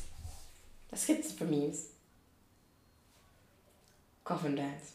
[0.90, 1.87] Was gibt's für Memes?
[4.22, 4.92] Coffin Dance.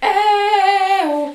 [0.00, 1.34] Äh, oh.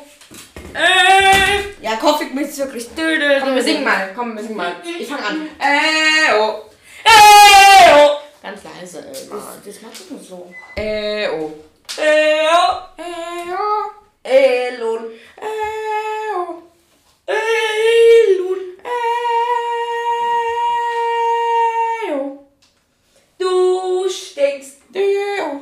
[0.76, 1.84] Äh.
[1.84, 3.42] Ja, Coffee ist wirklich dödel.
[3.42, 4.14] Komm, wir singen mal.
[4.16, 4.76] Komm, wir singen mal.
[5.00, 5.50] Ich fang an.
[5.60, 6.70] Äh, oh.
[7.04, 8.18] Äh, oh.
[8.44, 9.12] Ganz leise, ey.
[9.12, 10.54] Das, das machst du nur so.
[10.76, 11.52] Äh, oh.
[11.98, 13.02] Äh, oh.
[13.02, 14.03] Äh, oh.
[14.24, 15.12] Elon.
[15.36, 15.46] Äh,
[16.36, 16.64] oh.
[17.28, 18.60] Elun.
[18.84, 18.90] Äh,
[22.14, 22.48] oh.
[23.38, 24.78] Du stinkst.
[24.94, 25.62] Deo.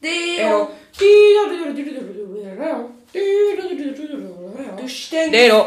[0.00, 0.70] Deo.
[0.98, 1.42] Deo.
[4.76, 5.32] Du stinkst.
[5.32, 5.66] Deo.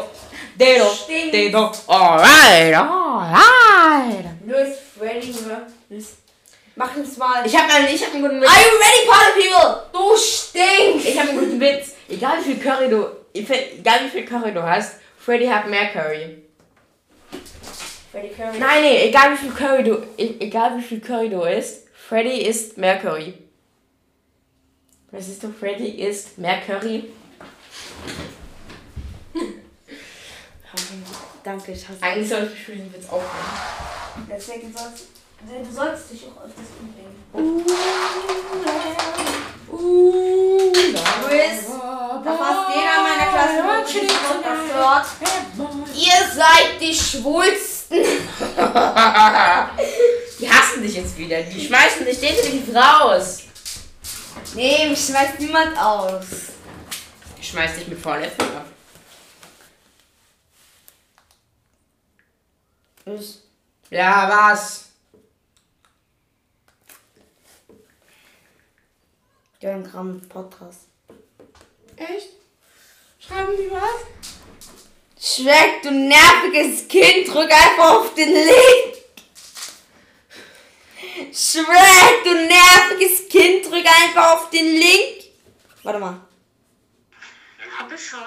[0.56, 1.32] Dedo, Stinkt.
[1.32, 1.72] Dedo.
[1.88, 4.24] Alright, alright.
[4.46, 5.66] Los, Freddy, ne?
[5.90, 6.23] Los.
[6.76, 7.46] Mach jetzt mal.
[7.46, 8.48] Ich hab einen, ich hab einen guten Witz.
[8.50, 9.82] Are you ready, party people?
[9.92, 11.06] Du stinkst!
[11.08, 11.92] Ich hab einen guten Witz.
[12.08, 16.42] Egal wie viel Curry du, egal wie viel Curry du hast, Freddy hat mehr Curry.
[18.10, 18.58] Freddy Curry.
[18.58, 22.42] Nein, nee, egal wie viel Curry du, e- egal wie viel Curry du isst, Freddy
[22.42, 23.34] isst mehr Curry.
[25.12, 25.52] Was ist du?
[25.52, 27.04] Freddy isst mehr Curry.
[31.44, 34.26] Danke, ich hasse Eigentlich soll ich für den Witz aufhören.
[34.28, 35.04] Deswegen sollst du
[35.74, 37.14] sollst dich auch öfters umbringen.
[39.70, 40.72] Uh,
[41.26, 41.64] Quiz.
[42.24, 45.06] Da fast jeder in meiner Klasse den Podcast hört.
[45.94, 47.98] Ihr seid die Schwulsten.
[50.40, 51.42] Die hassen dich jetzt wieder.
[51.42, 53.40] Die schmeißen dich definitiv raus.
[54.54, 56.24] Nee, mich schmeißt niemand aus.
[57.40, 58.66] Ich schmeiß dich mit Vorletzten ab.
[63.90, 64.83] Ja, was?
[69.64, 70.88] Jörn Gramm Podcast.
[71.96, 72.34] Echt?
[73.18, 74.04] Schreiben die was?
[75.18, 78.98] Schreck, du nerviges Kind, drück einfach auf den Link.
[81.32, 85.32] Shrek, du nerviges Kind, drück einfach auf den Link.
[85.82, 86.20] Warte mal.
[87.78, 88.20] Hab ich schon.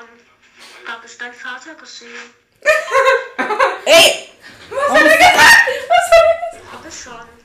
[0.88, 2.34] Hab ich deinen Vater gesehen?
[3.86, 4.30] Ey!
[4.72, 5.68] Was hat er gesagt?
[5.88, 6.74] Was hat er gesagt?
[6.74, 7.37] Hab ich schon.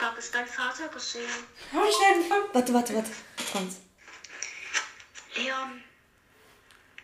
[0.00, 1.28] Hab ich deinen Vater gesehen?
[1.72, 2.44] Hab ich schnell gefangen?
[2.52, 3.10] Warte, warte, warte.
[3.52, 3.76] Kommt's.
[5.36, 5.82] Leon,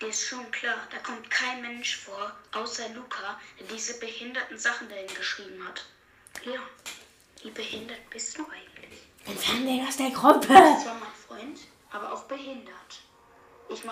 [0.01, 4.89] dir ist schon klar, da kommt kein Mensch vor, außer Luca, der diese behinderten Sachen
[4.89, 5.85] dahin geschrieben hat.
[6.45, 6.63] Leon,
[7.43, 9.01] wie behindert bist du eigentlich?
[9.27, 10.47] Entfernen den aus der Gruppe.
[10.47, 11.59] Du bist zwar mein Freund,
[11.91, 13.01] aber auch behindert.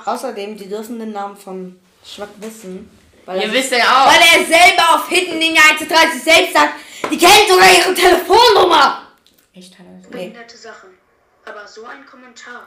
[0.05, 2.91] Außerdem, die dürfen den Namen von Schwack wissen.
[3.27, 4.13] Weil Ihr er, wisst ja auch.
[4.13, 6.75] weil er selber auf Hidden Linie 130 selbst sagt,
[7.11, 9.09] die kennt sogar ihre Telefonnummer.
[9.55, 10.11] Echt, er das?
[10.11, 10.91] behinderte Sachen.
[11.45, 12.67] Aber so ein Kommentar.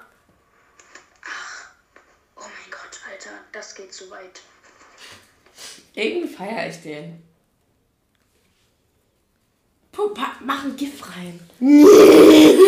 [1.24, 1.66] Ach,
[2.38, 4.42] oh mein Gott, Alter, das geht zu weit.
[5.94, 7.24] Irgendwie feiere ich den.
[9.92, 11.40] Puh, mach ein GIF rein.
[11.60, 11.88] Ooh,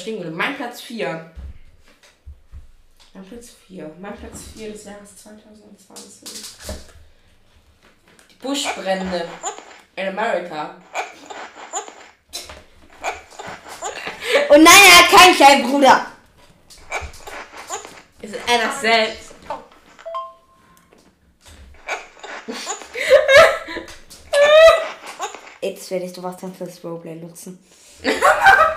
[0.00, 0.36] stehen geblieben?
[0.36, 1.30] Mein Platz 4.
[3.14, 3.96] Mein Platz 4.
[4.00, 6.28] Mein Platz 4 des Jahres 2020.
[8.30, 9.28] Die Buschbrände
[9.96, 10.76] in Amerika.
[14.48, 16.06] Und nein, er hat keinen kleinen Bruder.
[18.22, 19.30] Ist er das selbst?
[25.62, 27.58] Jetzt werde ich sowas dann fürs Roleplay nutzen.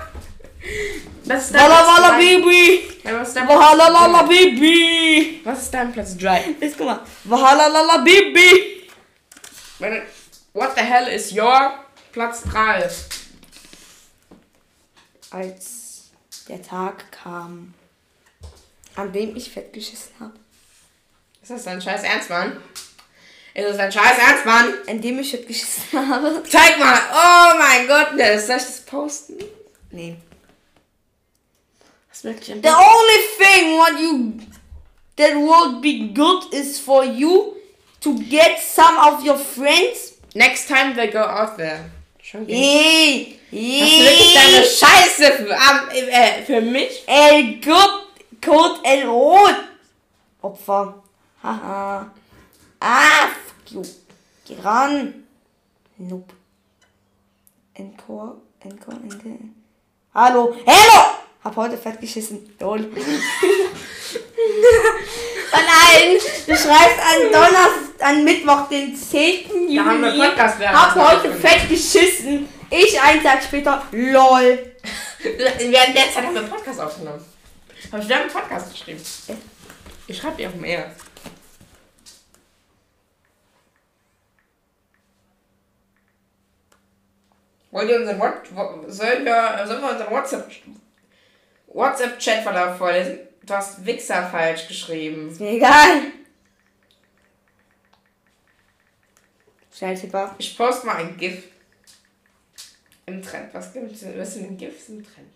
[1.26, 2.18] Was ist dein Walla Platz walla?
[2.18, 3.00] Bibi!
[3.04, 4.28] Ja, Was ist dein Platz Wahalalala drei?
[4.28, 5.42] Bibi!
[5.44, 6.56] Was ist dein Platz 3?
[6.60, 7.00] Jetzt guck mal.
[7.24, 8.90] Wahalalala Bibi!
[10.54, 11.74] What the hell is your
[12.12, 12.90] Platz 3?
[15.32, 16.12] Als
[16.48, 17.74] der Tag kam,
[18.96, 20.34] an dem ich fett geschissen habe.
[21.42, 22.62] Ist das dein scheiß Ernst, Mann?
[23.54, 24.74] Ist das dein scheiß Ernst, Mann?
[24.88, 26.44] An dem ich fett geschissen habe.
[26.50, 27.00] Zeig mal!
[27.12, 29.38] Oh mein Gott, soll ich das posten?
[29.92, 30.16] Nee.
[32.22, 34.40] The only thing what you
[35.16, 37.56] that would be good is for you
[38.02, 40.14] to get some of your friends.
[40.36, 41.90] Next time they go out there.
[42.22, 42.56] Schon geht.
[42.56, 47.04] Hey, Hast du wirklich deine Scheiße für, am- äh, für mich?
[47.08, 48.08] El Gut,
[48.42, 49.56] Code El Rot.
[50.42, 51.04] Opfer.
[51.44, 52.12] Haha.
[52.80, 53.82] Ah, fuck you.
[54.48, 55.26] Geh ran.
[55.98, 56.34] Nope.
[57.76, 59.40] Encore, Encore, Encore.
[60.14, 61.23] Hallo, hallo!
[61.44, 62.56] Hab heute fett geschissen.
[62.60, 62.90] Lol.
[65.56, 69.70] Oh nein, du schreibst an Donnerstag, an Mittwoch, den 10.
[69.70, 69.76] Juni.
[69.76, 72.50] Da haben wir Podcast Hab heute fett geschissen.
[72.72, 73.84] Ich einen Tag später.
[73.92, 74.74] LOL.
[75.22, 77.24] Während der Zeit haben wir einen Podcast aufgenommen.
[77.92, 79.02] Hab ich da einen Podcast geschrieben?
[80.08, 80.92] Ich schreibe dir auch mehr.
[87.72, 90.52] Wollt ihr unseren What wo- sollen wir, sollen wir unseren WhatsApp
[91.74, 93.20] WhatsApp Chatverlauf vorlesen?
[93.46, 95.30] Du hast Wichser falsch geschrieben.
[95.30, 96.04] Ist mir egal.
[99.76, 100.36] Schnelltipper.
[100.38, 101.44] Ich poste mal ein GIF.
[103.06, 103.54] Im Trend.
[103.54, 104.06] Was gibt es?
[104.18, 105.30] Was sind denn GIFs im Trend?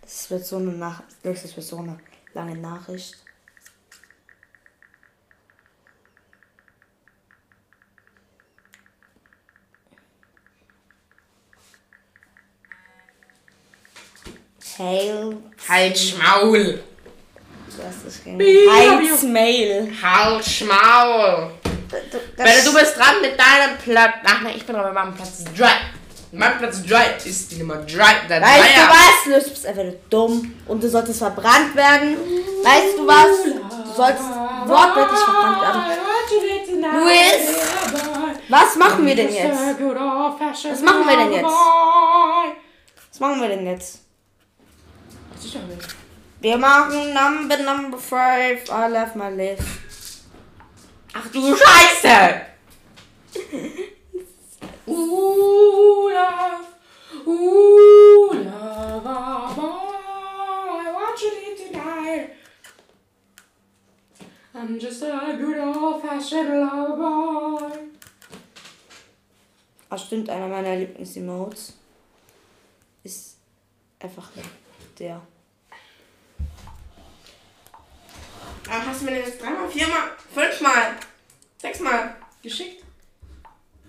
[0.00, 1.04] Das wird so eine Nacht.
[1.22, 1.98] Das wird so eine
[2.32, 3.16] Lange Nachricht.
[14.78, 15.36] Hail.
[15.68, 16.82] Halt Schmaul.
[17.76, 18.70] Du hast es Piep.
[18.70, 19.92] Hals Mail.
[20.02, 21.50] Halt Schmaul.
[22.36, 24.14] Bella, du bist dran mit deinem Platz.
[24.24, 25.68] Ach nein, ich bin dran mit meinem Platz 3.
[26.32, 27.86] Mein Platz 3 ist die Nummer 3.
[28.28, 28.86] Der Weißt Dreier.
[28.86, 29.44] du was?
[29.44, 32.16] Du bist einfach dumm und du solltest verbrannt werden.
[32.64, 33.44] Weißt du was?
[33.44, 34.22] Du sollst
[34.66, 35.82] wortwörtlich verbrannt werden.
[36.98, 37.56] Luis,
[38.48, 39.58] was machen wir denn jetzt?
[40.70, 41.44] Was machen wir denn jetzt?
[43.10, 44.05] Was machen wir denn jetzt?
[46.40, 48.68] Wir machen Number Number 5.
[48.68, 49.86] I love my life.
[51.12, 52.42] Ach du Scheiße!
[54.88, 56.66] Ooh, love,
[57.26, 59.02] ooh, love,
[59.56, 62.30] boy, what you need tonight?
[64.54, 67.78] I'm just a good old-fashioned lover boy.
[69.90, 71.72] Das stimmt, einer meiner Lieblings-Emotes
[73.02, 73.38] ist
[73.98, 74.30] einfach
[74.98, 75.20] der.
[78.68, 80.96] Aber hast du mir den jetzt dreimal, viermal, fünfmal,
[81.58, 82.82] sechsmal geschickt?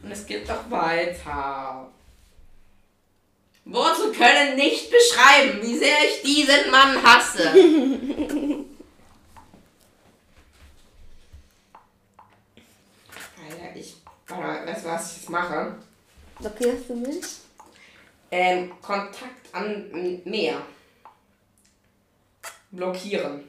[0.04, 1.92] Und es geht doch weiter.
[3.66, 7.50] Worte können nicht beschreiben, wie sehr ich diesen Mann hasse.
[13.50, 13.98] Alter, ich.
[14.28, 15.76] Warte, weißt du, was ich jetzt mache?
[16.40, 17.26] Blockierst du mich?
[18.32, 20.62] Ähm, Kontakt an Meer.
[22.78, 23.44] Blockieren.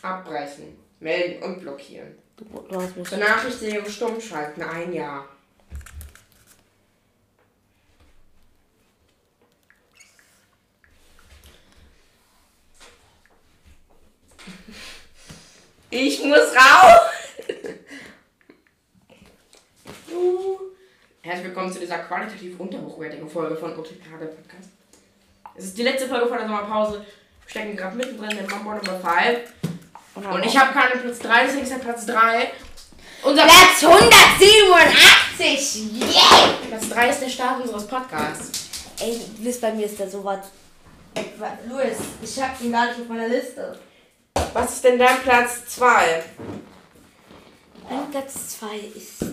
[0.00, 0.78] Abbrechen.
[0.98, 2.16] Melden und blockieren.
[2.34, 3.02] Du, du.
[3.02, 4.62] Benachrichtigung stumm schalten.
[4.62, 5.28] Ein Jahr.
[15.90, 17.00] Ich muss raus!
[21.20, 24.70] Herzlich willkommen zu dieser qualitativ unterhochwertigen Folge von OTK, der Podcast.
[25.56, 27.04] Es ist die letzte Folge vor der Sommerpause.
[27.44, 29.40] Wir stecken gerade mittendrin in Mambo Nummer 5.
[30.32, 32.50] Und ich habe keinen Platz 3, deswegen ist der Platz 3.
[33.22, 36.00] Unser Platz 187!
[36.00, 36.54] Yeah!
[36.68, 38.50] Platz 3 ist der Start unseres Podcasts.
[39.00, 40.40] Ey, Luis, bei mir ist der so was.
[41.14, 43.78] Ey, wa- Luis, ich hab ihn gar nicht auf meiner Liste.
[44.52, 46.22] Was ist denn dein Platz 2?
[47.90, 49.24] Mein Platz 2 ist,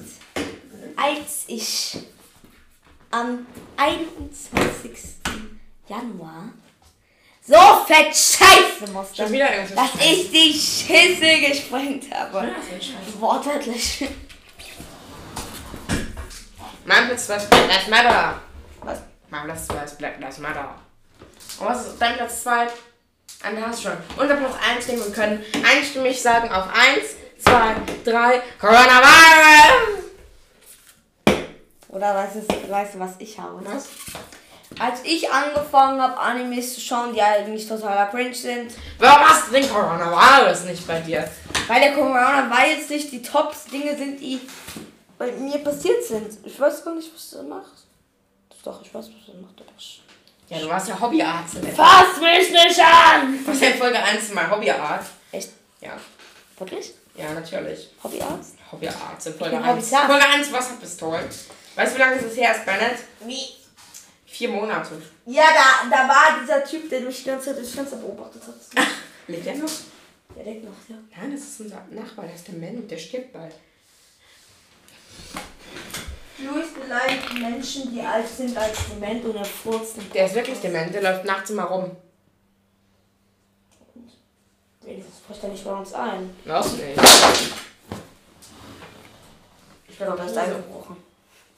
[0.96, 1.98] als ich
[3.12, 3.46] am
[3.78, 4.92] 21.
[5.91, 6.54] Januar
[7.45, 9.91] so fett scheiße musste, Schon wieder irgendwas.
[9.93, 12.49] dass ich die Schisse gesprengt habe.
[13.19, 14.08] Wortwörtlich.
[16.86, 18.41] Mein Platz 2 ist Black Lives Matter.
[18.84, 19.01] Was?
[19.30, 20.75] Mein Platz 2 ist Black Lives Matter.
[21.60, 22.67] Und was ist dein Platz 2?
[23.43, 23.97] An der hast du schon.
[24.17, 30.04] Unser Platz 1 nehmen und können einstimmig sagen auf 1, 2, 3, Coronavirus!
[31.89, 33.60] Oder weißt du, weißt du, was ich habe?
[33.65, 33.89] Was?
[34.80, 39.52] Als ich angefangen habe, Animes zu schauen, die eigentlich totaler Cringe sind, Warum hast du
[39.54, 41.30] den Coronavirus nicht bei dir?
[41.68, 44.40] weil der Coronavirus nicht die Top-Dinge sind, die
[45.18, 46.38] bei mir passiert sind.
[46.46, 47.86] Ich weiß gar nicht, was du machst.
[48.64, 50.00] Doch, ich weiß, was du machst.
[50.50, 51.56] Ja, du warst ja Hobbyarzt.
[51.76, 53.38] Fass mich nicht an!
[53.40, 55.12] Du warst ja in Folge 1 mal Hobbyarzt.
[55.32, 55.50] Echt?
[55.80, 55.92] Ja,
[56.58, 56.94] Wirklich?
[57.16, 57.90] ja, natürlich.
[58.04, 58.56] Hobbyarzt?
[58.72, 59.86] Hobbyarzt in Folge bin 1.
[59.86, 60.08] Hobbyarzt.
[60.12, 61.26] Folge 1 Wasserpistolen.
[61.76, 62.98] Weißt du, wie lange ist es her ist, Bennett?
[63.22, 63.46] Wie?
[64.41, 64.99] Vier Monate.
[65.27, 68.88] Ja, da, da war dieser Typ, der mich die ganze Zeit das Fenster beobachtet hat.
[69.27, 69.69] Lebt der noch?
[70.36, 70.95] Der denkt noch, ja.
[71.15, 73.54] Nein, das ist unser Nachbar, der ist dement, der stirbt bald.
[76.39, 79.99] Louis beleidigt Menschen, die alt sind als dement und er furzt.
[79.99, 81.95] und- Der ist wirklich dement, der läuft nachts immer rum.
[84.82, 86.36] Wenigstens spricht er nicht bei uns ein.
[86.45, 86.99] Was nicht?
[89.88, 90.97] Ich bin doch erst eingebrochen.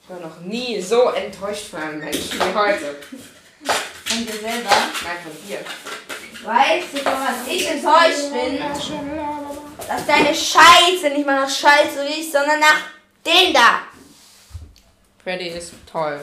[0.04, 2.96] Ich war noch nie so enttäuscht von einem Menschen wie heute.
[4.04, 4.68] Von dir selber.
[4.68, 5.60] Nein, von dir.
[6.44, 8.58] Weißt du, von was ich enttäuscht bin?
[9.88, 12.82] Dass deine Scheiße nicht mal nach Scheiße riecht, sondern nach
[13.24, 13.84] den da.
[15.22, 16.20] Freddy ist toll.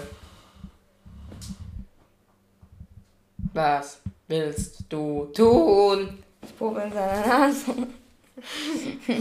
[3.52, 6.24] Was willst du tun?
[6.44, 7.65] Ich probe in seiner Nase.
[9.08, 9.13] du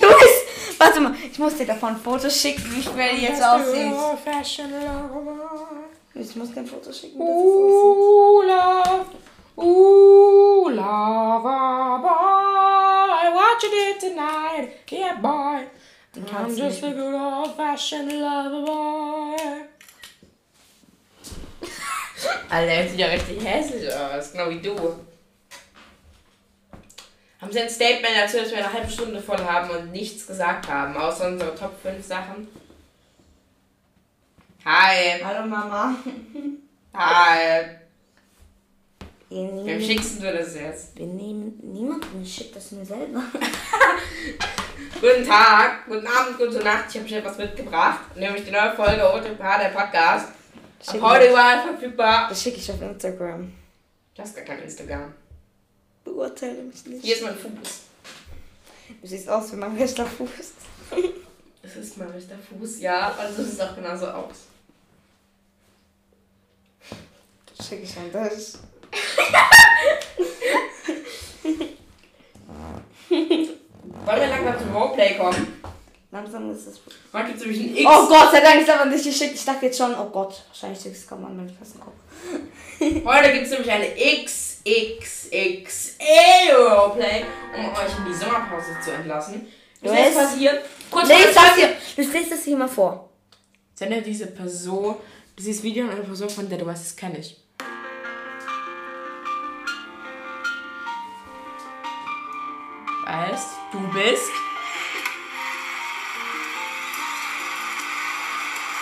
[0.00, 0.47] bist.
[0.78, 3.92] Warte mal, ich muss dir davon ein Foto schicken, wie Freddy jetzt aussieht.
[6.14, 7.96] Ich muss dir ein Foto schicken, wie das aussieht.
[7.96, 9.06] Ooh, love,
[9.56, 15.66] ooh, lover boy, what you did tonight, yeah boy.
[16.16, 19.36] I'm kannst just a good old fashioned lover boy.
[22.50, 24.32] Alter, der sieht ja richtig hässlich aus.
[24.32, 24.74] Genau wie du.
[27.40, 30.68] Haben Sie ein Statement dazu, dass wir eine halbe Stunde voll haben und nichts gesagt
[30.68, 32.48] haben, außer unsere Top 5 Sachen?
[34.64, 35.22] Hi.
[35.22, 35.94] Hallo Mama.
[36.94, 37.76] Hi.
[39.30, 40.96] Wem schickst du das jetzt?
[40.98, 43.22] wir nehmen niemanden, ich schick das mir selber.
[45.00, 46.86] Guten Tag, guten Abend, gute Nacht.
[46.88, 48.16] Ich habe hier was mitgebracht.
[48.16, 50.32] Nämlich die neue Folge OTP, der Podcast.
[50.86, 52.28] Ab heute überall verfügbar.
[52.28, 53.52] Das schicke ich auf Instagram.
[54.14, 55.14] Du hast gar kein Instagram.
[56.14, 57.04] Beurteile mich nicht.
[57.04, 57.80] Hier ist mein Fuß.
[59.00, 60.30] Du siehst aus wie mein rechter Fuß.
[61.62, 63.14] Das ist mein rechter Fuß, ja.
[63.18, 64.36] Also sieht es auch genauso aus.
[67.56, 68.54] Das schicke ich an dich.
[74.04, 75.62] Wollen wir langsam zum Roleplay kommen?
[76.10, 76.80] Langsam ist es.
[77.12, 77.86] Heute gibt es nämlich ein X.
[77.86, 79.34] Oh Gott sei Dank ist aber nicht geschickt.
[79.34, 81.92] Ich dachte jetzt schon, oh Gott, wahrscheinlich schickt es kaum an, was gucke.
[83.04, 83.98] Heute gibt es nämlich eine
[84.68, 87.24] XXXL Roleplay,
[87.56, 89.46] um euch in die Sommerpause zu entlassen.
[89.80, 90.64] Du ist passiert?
[90.90, 91.76] Kurz mal das hier.
[91.96, 93.08] Du liest das hier mal vor.
[93.74, 94.96] Sende diese Person,
[95.38, 97.36] dieses Video an eine Person, von der du weißt, das kenne ich.
[103.06, 104.30] Weißt, du bist.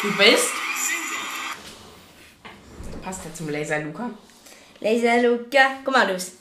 [0.03, 0.53] Du bist.
[3.03, 4.11] Passt ja zum Laser Luca.
[4.81, 5.81] Laser Luca.
[5.85, 6.33] Guck mal, Luis.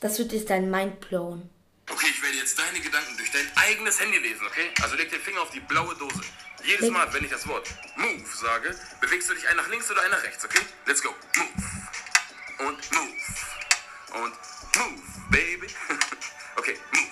[0.00, 1.48] Das wird jetzt dein Mind blown.
[1.90, 4.70] Okay, ich werde jetzt deine Gedanken durch dein eigenes Handy lesen, okay?
[4.82, 6.20] Also leg den Finger auf die blaue Dose.
[6.64, 10.02] Jedes Mal, wenn ich das Wort Move sage, bewegst du dich ein nach links oder
[10.02, 10.60] ein nach rechts, okay?
[10.86, 11.10] Let's go.
[11.36, 12.68] Move.
[12.68, 14.24] Und Move.
[14.24, 14.34] Und
[14.76, 15.66] Move, baby.
[16.56, 17.06] okay, Move.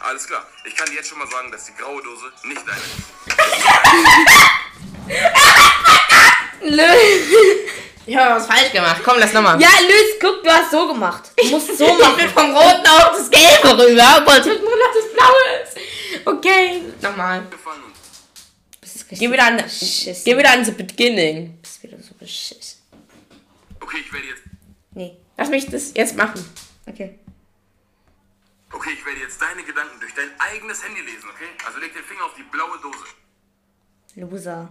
[0.00, 0.46] Alles klar.
[0.64, 3.00] Ich kann dir jetzt schon mal sagen, dass die graue Dose nicht deine ist.
[6.62, 7.70] Luis.
[8.10, 9.00] Ich habe was falsch gemacht.
[9.04, 9.60] Komm, lass nochmal.
[9.62, 11.30] Ja, Luis, guck, du hast so gemacht.
[11.36, 12.16] Du musst so Ich machen.
[12.16, 16.26] bin vom Roten auf das Gelbe rüber, mit nur noch das Blaue ist.
[16.26, 17.46] Okay, nochmal.
[19.10, 20.24] Geh wieder an, beschissen.
[20.24, 21.56] geh wieder an the beginning.
[21.62, 22.80] Das ist wieder so beschissen.
[23.80, 24.42] Okay, ich werde jetzt.
[24.90, 25.16] Nee.
[25.36, 26.44] Lass mich das jetzt machen.
[26.88, 27.16] Okay.
[28.72, 31.46] Okay, ich werde jetzt deine Gedanken durch dein eigenes Handy lesen, okay?
[31.64, 33.04] Also leg den Finger auf die blaue Dose.
[34.16, 34.68] Loser.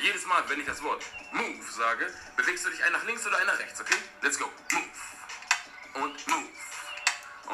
[0.00, 3.38] Jedes Mal, wenn ich das Wort Move sage, bewegst du dich ein nach links oder
[3.38, 3.96] ein nach rechts, okay?
[4.22, 4.50] Let's go.
[4.72, 6.04] Move.
[6.04, 6.48] Und Move.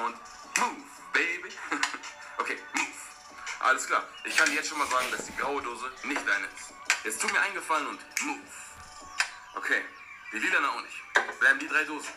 [0.04, 0.16] Und
[0.58, 1.48] Move, baby.
[2.38, 2.86] okay, Move.
[3.60, 4.04] Alles klar.
[4.24, 6.72] Ich kann dir jetzt schon mal sagen, dass die graue Dose nicht deine ist.
[7.04, 8.40] Jetzt tu mir eingefallen und Move.
[9.54, 9.82] Okay.
[10.32, 11.38] Die lilane auch nicht.
[11.40, 12.10] Bleiben die drei Dosen.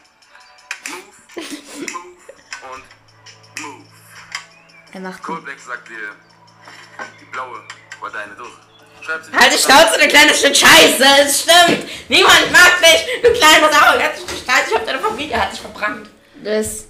[0.87, 2.17] Move, Move
[2.73, 3.85] und Move.
[4.93, 6.15] Er macht Cold Black sagt dir,
[7.19, 7.67] die blaue
[7.99, 8.74] war deine Dose.
[9.07, 11.05] Halt die Schnauze, du kleines Stück Scheiße.
[11.23, 11.87] Es stimmt.
[12.09, 13.05] Niemand mag dich.
[13.21, 13.97] Du kleiner Sau.
[13.97, 16.09] Ich hab deine Familie hat dich verbrannt.
[16.43, 16.85] das.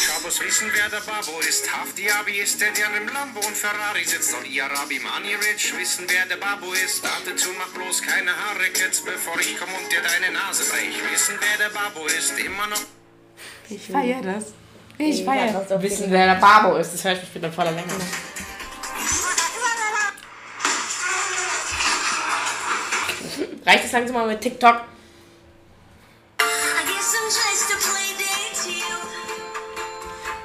[0.00, 1.70] Schabos wissen, wer der Babo ist.
[1.70, 4.32] Haftiabi ist der, der im Lambo und Ferrari sitzt.
[4.34, 7.02] Und Arabi Money Rich wissen, wer der Babo ist.
[7.02, 11.12] Warte zu, mach bloß keine Haare Kids, bevor ich komm und dir deine Nase brech.
[11.12, 12.38] Wissen, wer der Babo ist.
[12.38, 12.80] Immer noch.
[13.68, 14.59] Ich feier das.
[15.02, 16.92] Ich Ja, das auf Wissen, wer der Babo ist.
[16.92, 17.86] Das höre ich mich später voller Länge.
[23.64, 24.82] Reicht es langsam mal mit TikTok?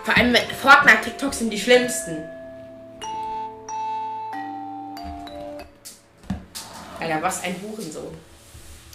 [0.05, 2.23] Vor allem mit Fortnite-TikToks sind die schlimmsten.
[6.99, 8.17] Alter, was ein Hurensohn.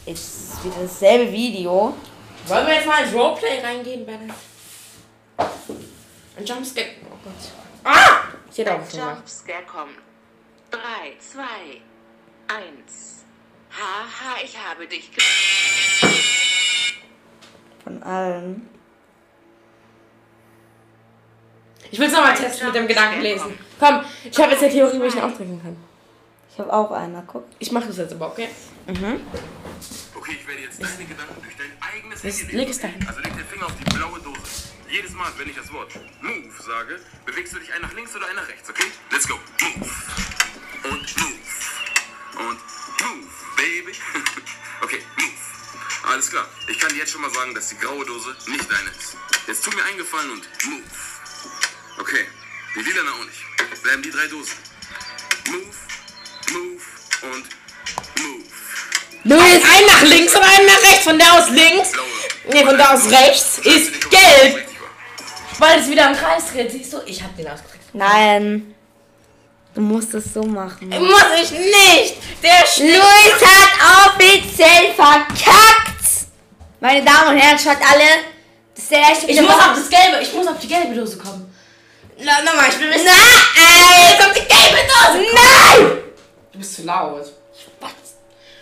[0.06, 1.94] Jetzt ist wieder dasselbe Video.
[2.46, 4.30] Wollen wir jetzt mal ins Roleplay reingehen, Bennett?
[6.40, 6.86] Ein Jumpscare.
[7.04, 7.34] Oh Gott.
[7.84, 8.22] Ah!
[8.50, 9.00] Ich hätte auch schon.
[9.00, 9.96] Jumpscare kommt.
[10.70, 10.80] 3,
[11.18, 11.42] 2,
[12.48, 13.24] 1.
[13.70, 15.22] Haha, ich habe dich ge
[17.84, 18.70] Von allen.
[21.90, 23.58] Ich will es nochmal testen mit dem Gedanken lesen.
[23.78, 25.76] Komm, ich habe jetzt eine Theorie, wie ich ihn ausdrücken kann.
[26.50, 27.44] Ich habe auch einer, guck.
[27.58, 28.48] Ich mache das jetzt aber, okay?
[28.86, 32.70] Okay, ich werde jetzt deine Gedanken durch dein eigenes Handy leg lesen.
[32.70, 33.06] es dahin.
[33.06, 34.70] Also leg den Finger auf die blaue Dose.
[34.90, 38.26] Jedes Mal, wenn ich das Wort Move sage, bewegst du dich ein nach links oder
[38.26, 38.90] ein nach rechts, okay?
[39.12, 39.38] Let's go.
[39.60, 39.90] Move.
[40.82, 42.48] Und Move.
[42.48, 42.58] Und
[43.00, 43.92] Move, baby.
[44.82, 46.10] okay, Move.
[46.10, 46.48] Alles klar.
[46.66, 49.16] Ich kann dir jetzt schon mal sagen, dass die graue Dose nicht deine ist.
[49.46, 50.82] Jetzt tu mir eingefallen und Move.
[52.00, 52.26] Okay,
[52.74, 53.82] die lilane auch nicht.
[53.84, 54.56] Bleiben die drei Dosen.
[55.50, 55.66] Move,
[56.50, 56.82] Move
[57.30, 57.46] und
[58.18, 58.44] Move.
[59.22, 61.04] Luis, ein nach links und einen nach rechts.
[61.04, 61.92] Von da aus links.
[61.92, 62.06] Blaue.
[62.48, 64.69] Nee, von da aus rechts ist gelb.
[65.60, 66.72] Weil es wieder im Kreis dreht.
[66.72, 67.84] Siehst du, ich hab den ausgedrückt.
[67.92, 68.74] Nein.
[69.74, 70.88] Du musst es so machen.
[70.88, 72.16] Muss ich nicht!
[72.42, 72.96] Der steht.
[72.96, 76.26] Luis hat offiziell verkackt!
[76.80, 78.24] Meine Damen und Herren, schaut alle.
[78.74, 81.18] Das ist der erste Ich muss auf das gelbe, ich muss auf die gelbe Dose
[81.18, 81.54] kommen.
[82.18, 83.06] Na, nochmal, ich bin ein bisschen.
[83.06, 84.10] Nein!
[84.10, 85.26] Jetzt auf die gelbe Dose!
[85.34, 85.98] Nein!
[86.52, 87.26] Du bist zu laut.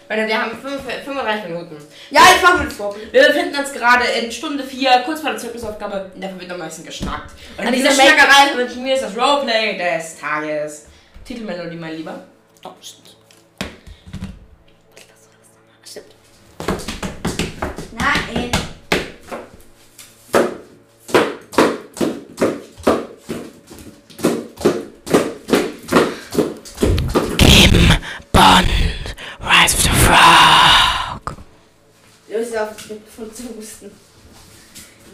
[0.08, 1.76] Weil wir haben fünf- 35 Minuten.
[2.10, 2.96] Ja, machen wir das Wort.
[3.12, 6.10] Wir befinden uns gerade in Stunde 4, kurz vor der Zeugnisaufgabe.
[6.14, 7.32] In der Verbindung meisten geschnackt.
[7.58, 10.86] Und An in dieser Schnackerei wünschen wir das Roleplay des Tages.
[11.26, 12.22] Titelmelodie, mein Lieber.
[12.64, 13.16] Oh, stimmt.
[15.84, 16.06] Stimmt.
[17.92, 18.50] Nein.
[28.32, 28.68] Bond,
[29.40, 31.36] Rise of the Frog.
[32.28, 33.90] Los auf von zu husten.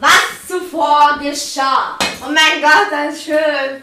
[0.00, 1.98] Was zuvor geschah?
[2.22, 3.82] Oh mein Gott, das ist schön.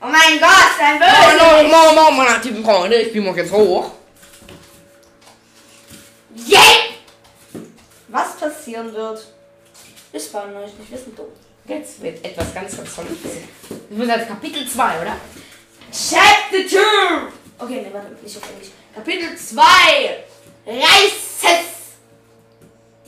[0.00, 1.68] Oh mein Gott, ein Böse.
[1.68, 3.92] Moin, moin, meine aktiven Freunde, ich bin mal jetzt hoch.
[6.48, 6.60] Yeah!
[8.08, 9.26] Was passieren wird,
[10.32, 11.24] wollen wir euch nicht wissen, du.
[11.66, 13.48] Jetzt wird etwas ganz, ganz Tolles passieren.
[13.68, 15.16] Das wird als Kapitel 2, oder?
[15.92, 16.78] Chapter 2!
[17.58, 18.70] Okay, ne, warte, nicht auf Englisch.
[18.94, 19.62] Kapitel 2!
[20.66, 21.79] Reises!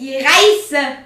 [0.03, 0.97] Die Reise!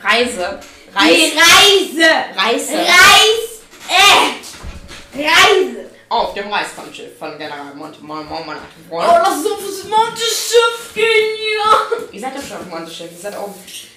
[0.00, 0.60] Reise.
[0.94, 2.10] Die Reise!
[2.36, 2.72] Reise.
[2.78, 3.62] Reis!
[3.90, 5.18] Äh!
[5.24, 5.90] Reise!
[6.08, 7.98] Auf dem Reiskampfschiff von General Monte.
[7.98, 12.08] Aktiven Oh, lass uns auf das Monteschiff gehen hier!
[12.12, 13.10] Ihr seid doch schon auf dem Monteschiff.
[13.10, 13.54] Ihr seid oben.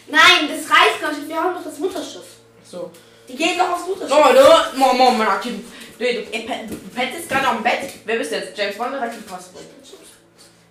[0.08, 2.26] Nein, das Reiskampfschiff, wir haben doch das Mutterschiff.
[2.64, 2.90] So.
[3.28, 4.10] Die gehen doch aufs Mutterschiff.
[4.10, 4.76] Leute,
[5.18, 5.72] meine aktiven.
[6.00, 7.92] Du, du, du pennst gerade dem Bett.
[8.06, 8.58] Wer bist du jetzt?
[8.58, 9.62] James Bond oder Kim Possible?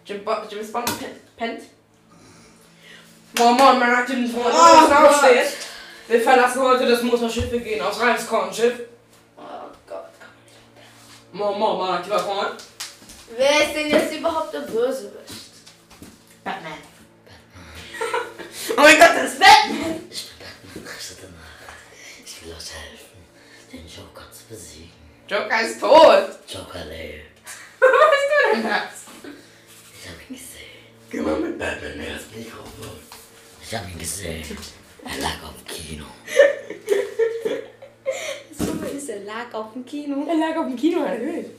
[0.05, 1.61] James Bond pen- pennt.
[3.33, 4.51] Moin, moin, meine aktiven Freunde.
[4.53, 5.47] Oh aufstehen.
[6.09, 7.51] Wir verlassen heute das Mutterschiff.
[7.53, 8.81] Wir gehen aufs Reiskampfschiff.
[9.37, 9.43] Oh
[9.87, 10.09] Gott.
[11.33, 12.57] Moin, moin, mein aktiver Freund.
[13.37, 15.53] Wer ist denn jetzt überhaupt der Bösewicht?
[16.43, 16.73] Batman.
[18.77, 20.01] oh mein Gott, das ist Batman.
[20.09, 21.75] Kriegst du danach?
[22.25, 23.25] Ich will euch helfen,
[23.73, 24.91] den Joker zu besiegen.
[25.29, 26.29] Joker ist tot.
[26.49, 27.27] Joker lebt.
[27.79, 29.05] Wo bist du denn das?
[30.03, 30.83] Ich hab ihn gesehen.
[31.09, 32.15] Geh mal mit Batman her.
[32.15, 33.10] Das Mikrofon.
[33.71, 34.43] Ich hab ihn gesehen.
[35.05, 36.05] Er lag auf dem Kino.
[38.59, 40.27] So ist er lag auf dem Kino.
[40.27, 41.51] Er lag auf dem Kino erhöht.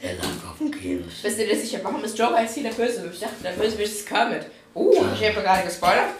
[0.00, 1.04] Er lag auf dem Kino.
[1.22, 3.14] Bist du dir sicher, warum ist Joker jetzt hier der Bösewicht?
[3.14, 4.46] Ich dachte, der Bösewicht ist Kermit.
[4.74, 6.14] Uh, ich habe gerade gespoilert.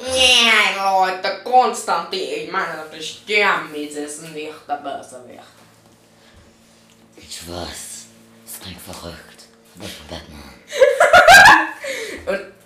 [0.00, 5.40] Ja, Leute, Konstantin, ich meine, das Kermit ist nicht der Bösewicht.
[7.16, 8.06] Ich weiß.
[8.46, 9.46] Es klingt verrückt.
[9.76, 10.52] Aber ich bin Batman.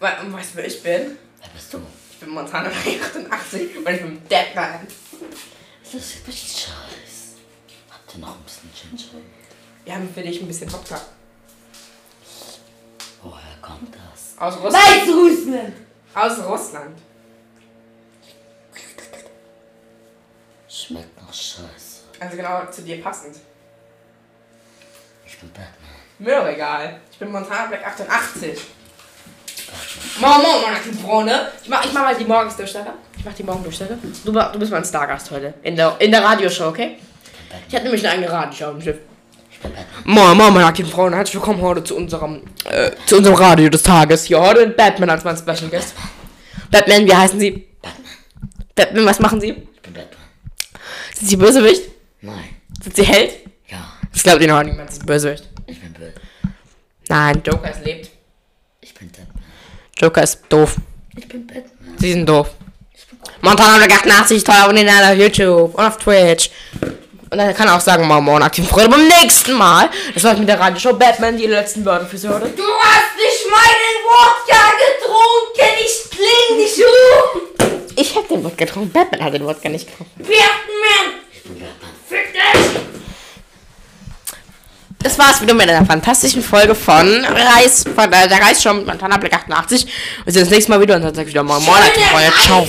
[0.32, 1.16] Und weißt du, wer ich bin?
[1.40, 1.80] Wer bist du?
[2.18, 4.88] Ich bin Montana 88 und ich bin Batman.
[5.84, 7.36] Das ist richtig scheiß.
[7.88, 9.22] Habt ihr noch ein bisschen Ginger?
[9.84, 11.00] Wir haben für dich ein bisschen Wodka.
[13.22, 14.36] Woher kommt das?
[14.36, 14.74] Aus Russland.
[14.74, 15.74] Weißrussland!
[16.12, 16.98] Aus Russland.
[20.68, 22.00] Schmeckt noch scheiße.
[22.18, 23.36] Also genau zu dir passend.
[25.24, 25.68] Ich bin Batman.
[26.18, 27.00] Mir doch egal.
[27.12, 28.58] Ich bin Montana Black 88.
[30.16, 31.48] Morgen, morgen, meine aktiven Freunde.
[31.62, 32.94] Ich mach, ich mach mal die Morgensdurchstärker.
[33.16, 33.98] Ich mach die Morgendurchstärker.
[34.24, 35.54] Du, du bist mein Stargast heute.
[35.62, 36.96] In der, in der Radioshow, okay?
[37.68, 38.96] Ich hatte nämlich eine eigene Radioshow dem Schiff.
[39.50, 40.02] Ich bin Batman.
[40.04, 41.16] Moin, moin, meine aktiven Freunde.
[41.16, 44.24] Herzlich willkommen heute zu unserem, äh, zu unserem Radio des Tages.
[44.24, 45.94] Hier heute mit Batman als mein Special Guest.
[46.70, 47.68] Batman, wie heißen Sie?
[47.82, 48.12] Batman.
[48.74, 49.50] Batman, was machen Sie?
[49.50, 50.20] Ich bin Batman.
[51.14, 51.82] Sind Sie Bösewicht?
[52.20, 52.56] Nein.
[52.82, 53.32] Sind Sie Held?
[53.68, 53.78] Ja.
[54.12, 54.90] Das glaubt Ihnen auch niemand.
[54.90, 55.48] Sie sind Bösewicht.
[55.66, 56.14] Ich bin böse.
[57.08, 58.10] Nein, Joker ist lebt.
[59.98, 60.76] Joker ist doof.
[61.16, 61.64] Ich bin Batman.
[61.98, 62.50] Sie sind doof.
[63.40, 66.50] Montana Black 88, toll abonnieren auf YouTube und auf Twitch.
[67.30, 69.90] Und dann kann er auch sagen, Mama und aktiven Freunde beim nächsten Mal.
[70.14, 72.48] Das war's mit der Radioshow Batman, die letzten Wörter für Sie heute.
[72.48, 75.84] Du hast nicht meinen Wodka getrunken!
[75.84, 77.40] Ich kling dich um!
[77.96, 80.14] Ich hab den Wodka getrunken, Batman hat den Wodka nicht getrunken.
[80.18, 81.20] Batman!
[81.32, 81.90] Ich bin Batman.
[82.08, 82.97] Fick dich!
[85.00, 89.16] Das war's wieder mit einer fantastischen Folge von Reis, von der, der Reisshow mit Montana
[89.16, 89.86] Black 88.
[90.24, 91.76] Wir sehen uns nächstes Mal wieder und dann sag ich wieder mal Moin,
[92.10, 92.66] Freunde, ciao.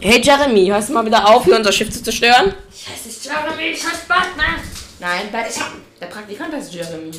[0.00, 2.54] Hey Jeremy, hörst du mal wieder auf, hier unser Schiff zu zerstören?
[2.72, 4.60] Ich heiße Jeremy, ich heiße Batman!
[5.00, 5.82] Nein, Batman.
[6.00, 7.10] Der Praktikant heißt Jeremy.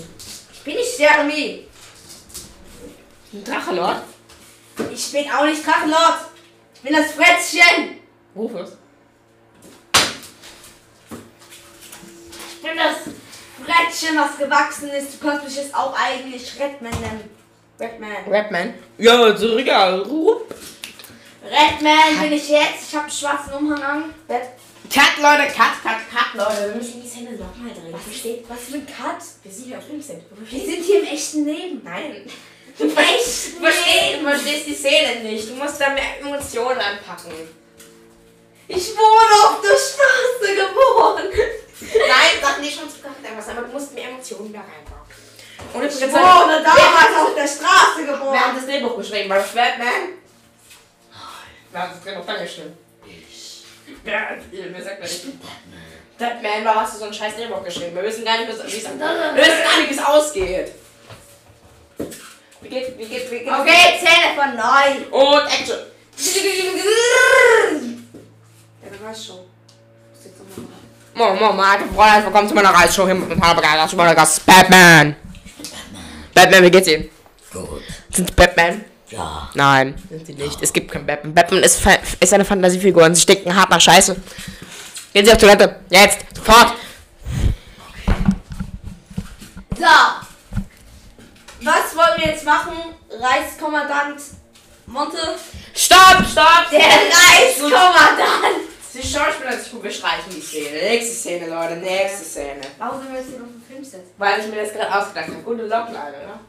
[0.53, 1.67] Ich bin nicht Jeremy!
[3.33, 4.03] Ein Drachenlord?
[4.93, 6.19] Ich bin auch nicht Drachenlord!
[6.75, 7.99] Ich bin das Frettchen!
[8.33, 8.69] Rufus.
[12.61, 12.97] Ich bin das
[13.65, 15.13] Frettchen, was gewachsen ist.
[15.13, 17.29] Du kannst mich jetzt auch eigentlich Redman nennen.
[17.79, 18.11] Redman.
[18.29, 18.73] Rapman?
[18.97, 20.01] Ja, ist egal.
[20.01, 20.53] Rup.
[21.43, 22.89] Redman bin ich jetzt.
[22.89, 24.13] Ich habe einen schwarzen Umhang an.
[24.27, 24.41] Bett.
[24.93, 26.69] Cut, Leute, cut, cut, cut, Leute.
[26.69, 27.93] Wir müssen die Szene nochmal drehen.
[27.93, 28.43] Was steht?
[28.49, 29.23] Was für ein Cut?
[29.43, 30.23] Wir sind hier auf Film sind.
[30.49, 31.81] Wir sind hier im echten Leben.
[31.83, 32.25] Nein.
[32.79, 34.23] Im Du verstehst, echten du verstehst, Leben.
[34.25, 35.49] du verstehst die Szene nicht.
[35.49, 37.31] Du musst da mehr Emotionen anpacken.
[38.67, 41.23] Ich wurde auf der Straße geboren.
[41.81, 45.07] Nein, sag nicht schon zu was, aber du musst mehr Emotionen da reinbauen.
[45.73, 48.33] Und Ich wurde damals auf der Straße geboren.
[48.33, 49.29] wer hat das Drehbuch geschrieben?
[49.29, 50.13] War das Batman?
[51.71, 52.77] Wer hat das Drehbuch dann geschrieben?
[53.05, 53.63] Ich
[54.03, 55.19] Wer, wer sagt das?
[55.19, 55.83] bin Batman.
[56.17, 57.95] Batman, warum hast du so ein scheiß Drehbuch geschrieben?
[57.95, 60.71] Wir wissen gar nicht, wie es wir wissen gar nicht, wie es ausgeht.
[62.61, 65.17] Wie geht, wie geht, wie geht Okay, Zähne von neu.
[65.17, 65.77] Und Action.
[68.83, 69.39] Ja, du weißt schon.
[71.19, 75.17] Moin, moin, meine Freunde, willkommen zu meiner Reisshow hier mit Begeisterung, zu meiner Gast Batman.
[76.33, 77.09] Batman, wie geht's Ihnen?
[77.51, 77.81] Gut.
[78.09, 78.85] Sind Sie Batman?
[79.09, 79.49] Ja.
[79.53, 80.61] Nein, sind sie nicht.
[80.61, 81.33] Es gibt keinen Batman.
[81.33, 81.85] Batman ist,
[82.21, 84.15] ist eine Fantasiefigur und sie stinken hart nach Scheiße.
[85.11, 85.81] Gehen Sie auf Toilette.
[85.89, 86.19] Jetzt.
[86.33, 86.75] Sofort.
[89.75, 89.85] So.
[91.61, 92.77] Was wollen wir jetzt machen?
[93.11, 94.21] Reichskommandant
[94.85, 95.17] Monte?
[95.75, 96.69] Stopp, stopp.
[96.71, 98.69] Der Reichskommandant!
[98.93, 100.77] Die Schauspieler sich gut bestreichen die Szene.
[100.81, 101.75] Nächste Szene, Leute.
[101.75, 102.61] Nächste Szene.
[102.79, 104.01] Warum sind wir jetzt hier auf dem Filmset?
[104.17, 105.43] Weil ich mir das gerade ausgedacht habe.
[105.43, 106.39] Gute Locklage, ne?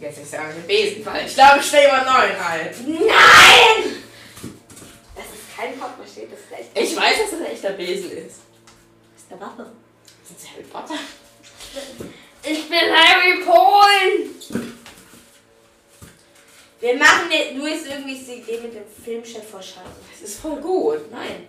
[0.00, 1.26] Jetzt ist ja auch ein Besenfall.
[1.26, 2.68] Ich glaube, ich stelle jemand neuen ein.
[2.86, 4.02] Nein!
[5.14, 5.72] Das ist kein
[6.16, 6.70] steht das recht.
[6.74, 8.36] Ich weiß, dass das ein echter Besen ist.
[9.14, 9.72] Das ist eine Waffe.
[10.24, 10.94] Sind Sie Harry Potter?
[12.42, 14.75] Ich bin Harry Polen!
[16.86, 19.80] Wir machen jetzt nur jetzt irgendwie die Idee mit dem Filmchat voll scheiße.
[20.12, 21.10] Das ist voll gut.
[21.10, 21.48] Nein.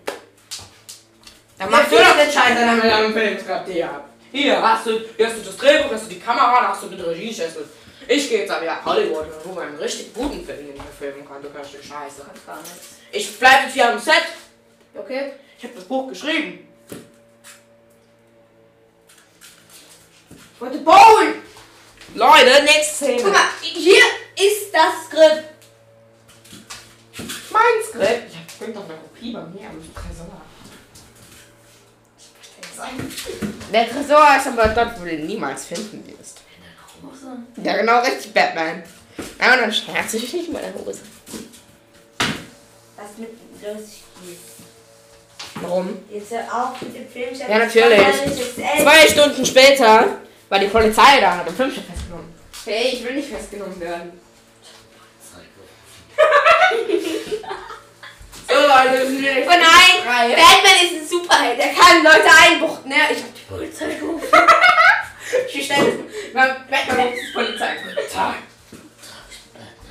[1.60, 4.04] Dann mach du doch den Scheiß dann mit deinem Filmskript hier.
[4.32, 6.88] Hier hast du, hier hast du das Drehbuch, hast du die Kamera, da hast du
[6.88, 7.70] den Regieschessel.
[8.08, 11.28] Ich gehe jetzt aber ja Hollywood, wo man einen richtig guten Film den ich filmen
[11.28, 11.40] kann.
[11.40, 12.26] Du kannst die Scheiße.
[12.48, 12.96] Gar nichts.
[13.12, 14.24] Ich bleib jetzt hier am Set.
[14.96, 15.34] Okay?
[15.56, 16.68] Ich habe das Buch geschrieben.
[20.56, 21.47] Ich wollte bauen!
[22.16, 23.22] Leute, nächste Szene.
[23.22, 24.03] Guck mal, hier
[24.36, 25.43] ist das Skript.
[27.51, 28.32] mein Skript.
[28.32, 30.41] Ich hab doch eine Kopie bei mir am Tresor.
[33.74, 36.41] Der Tresor ist aber dort, wo du ihn niemals finden wirst.
[37.64, 38.84] Ja, genau richtig, Batman.
[39.39, 41.01] Ja, und dann schmerzt sich nicht mal der Hose.
[42.95, 43.30] Was mit
[43.62, 43.89] los
[44.24, 44.36] hier?
[45.62, 45.97] Warum?
[46.10, 47.49] Jetzt hör auf mit dem Filmchat.
[47.49, 47.99] Ja, natürlich.
[48.55, 50.20] Zwei Stunden später
[50.50, 52.34] war die Polizei da und hat den Filmchef festgenommen.
[52.66, 54.12] Hey, ich will nicht festgenommen werden.
[58.50, 60.04] So, Leute, wir sind wieder Oh nein!
[60.06, 60.30] frei.
[60.30, 62.89] Batman ist ein Superheld, der kann Leute einbuchten.
[62.89, 62.95] Ne?
[63.12, 64.28] Ich hab die Polizei gerufen.
[65.54, 67.76] Ich stelle Batman ruft die Polizei.
[67.84, 68.36] Guten Tag.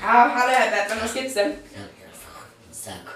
[0.02, 1.50] Ah, hallo Herr Batman, was gibt's denn?
[1.70, 3.06] Ich hab hier einen verrückten Sack.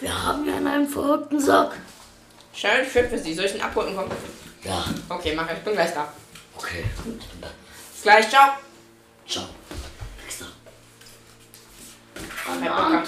[0.00, 1.72] Wir haben hier einen verrückten Sack.
[2.54, 3.34] Schön, schön für Sie.
[3.34, 4.10] Soll ich ihn abholen kommen?
[4.62, 5.58] Ja, Okay, mach ich.
[5.58, 6.08] Ich bin gleich da.
[6.56, 6.84] okay.
[7.04, 7.48] Gut, ich bin da.
[7.92, 8.52] Bis gleich, ciao.
[9.28, 9.44] Ciao.
[10.24, 10.46] Nächster.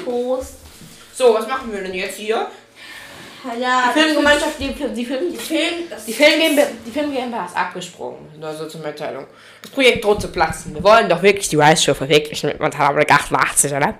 [0.04, 0.54] Toast.
[1.14, 2.48] So, was machen wir denn jetzt hier?
[3.60, 7.56] Ja, Die Filmgemeinschaft, die, die, Film, die, Film, die, Film GmbH, die Film GmbH ist
[7.56, 8.28] abgesprungen.
[8.40, 9.26] Nur so zur Mitteilung.
[9.62, 10.74] Das Projekt droht zu platzen.
[10.74, 13.94] Wir wollen doch wirklich die Rice Show verwirklichen mit Montanabrik 88, oder?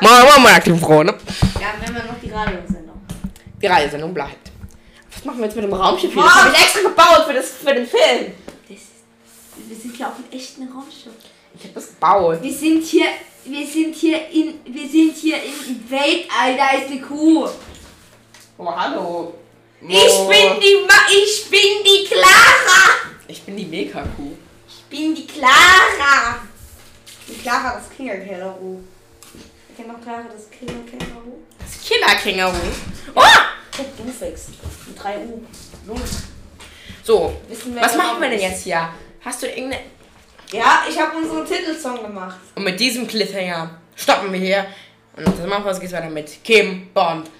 [0.00, 1.12] Moin, moin, moin, aktiv froh, ne?
[1.60, 3.02] Ja, wenn wir noch die Radiosendung.
[3.60, 4.51] Die Radiosendung bleibt.
[5.22, 6.20] Was machen wir jetzt mit dem Raumschiff hier?
[6.20, 8.32] Das habe ich extra gebaut für, das, für den Film.
[8.68, 8.78] Das
[9.68, 11.12] wir sind hier auf einem echten Raumschiff.
[11.54, 12.42] Ich habe das gebaut.
[12.42, 13.06] Wir sind hier,
[13.44, 17.48] wir sind hier in, wir sind hier im Weltall, da ist eine Kuh.
[18.58, 19.34] Oh, hallo.
[19.80, 23.12] Ich bin die, Ma ich bin die Clara.
[23.28, 24.32] Ich bin die Mega-Kuh.
[24.66, 26.40] Ich bin die Clara.
[27.28, 28.80] Die Clara, das Kinderkänguru.
[29.68, 31.38] Ich kenne noch Clara, das Kinderkänguru.
[31.60, 32.58] Das Killer-Känguru.
[33.14, 33.61] Oh!
[33.76, 34.48] Guck, du fix.
[34.86, 35.42] Mit 3 U.
[37.02, 38.88] So, Wissen was wer machen wir denn jetzt hier?
[39.24, 39.82] Hast du irgendeine...
[40.50, 42.38] Ja, ich habe unseren Titelsong gemacht.
[42.54, 44.66] Und mit diesem Cliffhanger stoppen wir hier.
[45.16, 47.30] Und das machen wir, geht's weiter mit Kim Bond.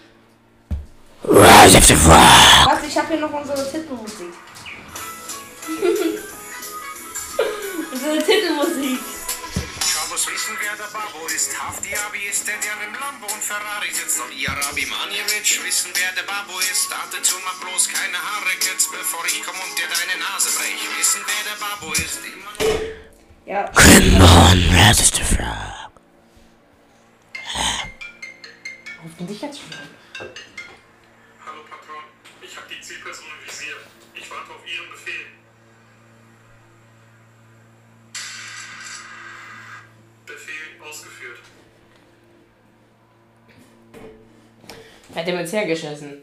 [1.25, 2.17] Rise of the Frog.
[2.65, 2.83] Was?
[2.89, 4.33] Ich habe hier noch unsere Titelmusik.
[7.93, 8.99] unsere Titelmusik.
[10.13, 11.57] Schabos wissen, wer der Babo ist.
[11.59, 14.21] Hafti Abi ist der, der im Lambo und Ferrari sitzt.
[14.21, 16.91] Und ihr Abi Manjevic wissen, wer der Babo ist.
[16.93, 20.77] Dachte zu, mach bloß keine Haare jetzt, bevor ich komm und dir deine Nase brech.
[20.99, 22.21] Wissen, wer der Babo ist.
[22.29, 22.53] Immer
[23.47, 23.65] Ja.
[23.73, 25.72] Kim Bond, Rise of the
[45.53, 46.23] Ins hergeschissen.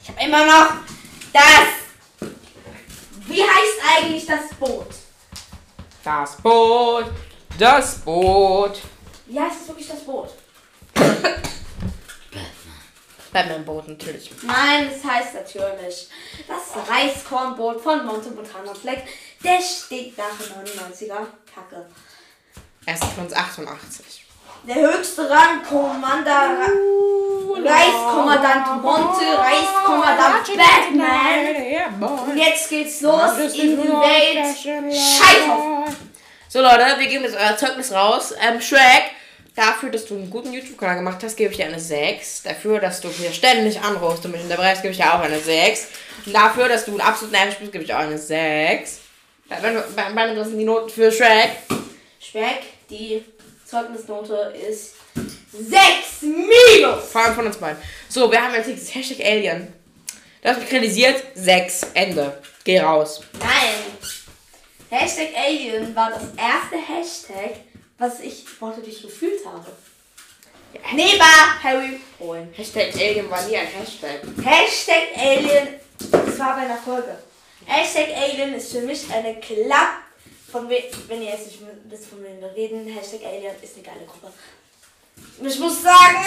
[0.00, 0.74] Ich habe immer noch
[1.32, 2.30] das.
[3.26, 4.86] Wie heißt eigentlich das Boot?
[6.04, 7.06] Das Boot,
[7.58, 8.82] das Boot.
[9.26, 10.30] Wie heißt es wirklich das Boot?
[13.32, 14.30] Batman-Boot natürlich.
[14.42, 16.08] Nein, es heißt natürlich
[16.46, 19.02] das Reiskornboot von Monte Montana Fleck.
[19.42, 21.86] Der steht nach 99er Kacke.
[22.88, 24.24] Erst von uns 88.
[24.66, 26.56] Der höchste Rang, Commander
[27.54, 32.30] Reichskommandant Monte, Reichskommandant Batman.
[32.30, 34.56] Und jetzt geht's los in die Welt.
[34.90, 35.94] Scheiß
[36.48, 38.32] So Leute, wir geben jetzt euer Zeugnis raus.
[38.40, 39.10] Ähm, Shrek,
[39.54, 42.44] dafür, dass du einen guten YouTube-Kanal gemacht hast, gebe ich dir eine 6.
[42.44, 45.88] Dafür, dass du mir ständig anrufst und mich unterbrechst, gebe ich dir auch eine 6.
[46.24, 49.00] Und dafür, dass du einen absoluten nervig bist, gebe ich auch eine 6.
[49.60, 51.50] Wenn du, bei, bei, das sind die Noten für Shrek.
[52.20, 53.24] Speck, die
[53.64, 54.94] Zeugnisnote ist
[55.52, 57.10] 6 minus.
[57.10, 57.82] Vor allem von uns beiden.
[58.08, 59.72] So, wir haben als nächstes Hashtag Alien.
[60.42, 61.22] Du hast mich kritisiert.
[61.34, 61.88] 6.
[61.94, 62.40] Ende.
[62.64, 63.22] Geh raus.
[63.38, 63.74] Nein.
[64.90, 67.56] Hashtag Alien war das erste Hashtag,
[67.98, 69.66] was ich wortwörtlich gefühlt habe.
[70.94, 71.22] Neben
[71.62, 72.52] Harry Polen.
[72.54, 74.20] Hashtag Alien war nie ein Hashtag.
[74.42, 75.68] Hashtag Alien,
[76.10, 77.18] das war bei einer Folge.
[77.66, 80.07] Hashtag Alien ist für mich eine Klapp.
[80.50, 83.82] Von we wenn ihr jetzt nicht wisst, von wem wir reden, Hashtag Alien ist eine
[83.84, 84.32] geile Gruppe.
[85.42, 86.24] Ich muss sagen,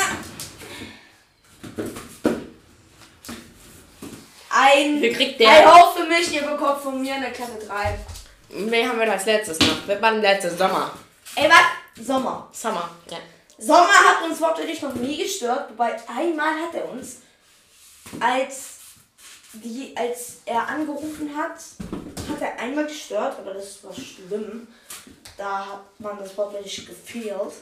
[4.49, 7.97] ein kriegt der- ein Hauch für mich, ihr bekommt von mir eine Klappe 3.
[8.49, 9.87] Wen haben wir als letztes noch?
[9.87, 10.91] Wir waren letztes Sommer.
[11.35, 12.05] Ey, was?
[12.05, 12.49] Sommer.
[12.51, 12.89] Sommer.
[13.09, 13.17] Ja.
[13.57, 17.17] Sommer hat uns wortwörtlich noch nie gestört, wobei einmal hat er uns,
[18.19, 18.79] als,
[19.53, 21.57] die, als er angerufen hat,
[22.31, 24.67] hat er einmal gestört, aber das war schlimm.
[25.37, 27.53] Da hat man das wortwörtlich gefehlt.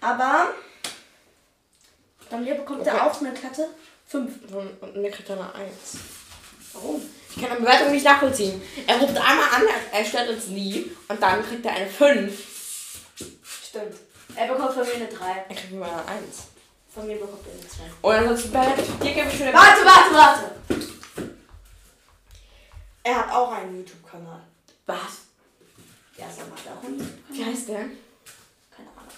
[0.00, 0.48] Aber
[2.30, 2.90] dann bekommt Okay.
[2.90, 3.68] er auch eine Klatte
[4.06, 4.32] 5.
[4.54, 5.72] Und, und mir kriegt er eine 1.
[6.72, 7.02] Warum?
[7.34, 8.62] Ich kann die Bewertung nicht nachvollziehen.
[8.86, 10.90] Er ruft einmal an, er stört uns nie.
[11.08, 12.32] Und dann kriegt er eine 5.
[13.68, 13.96] Stimmt.
[14.34, 15.44] Er bekommt von mir eine 3.
[15.48, 16.24] Er kriegt immer eine 1.
[16.94, 17.82] Von mir bekommt er eine 2.
[18.02, 18.66] Und ansonsten bei
[19.04, 20.86] dir gebe ich schon eine Warte, warte, warte!
[23.06, 24.40] Er hat auch einen YouTube-Kanal.
[24.86, 24.96] Was?
[26.18, 27.38] Ja, sag mal, auch einen YouTube-Kanal.
[27.38, 27.76] Wie heißt der?
[28.74, 29.14] Keine Ahnung.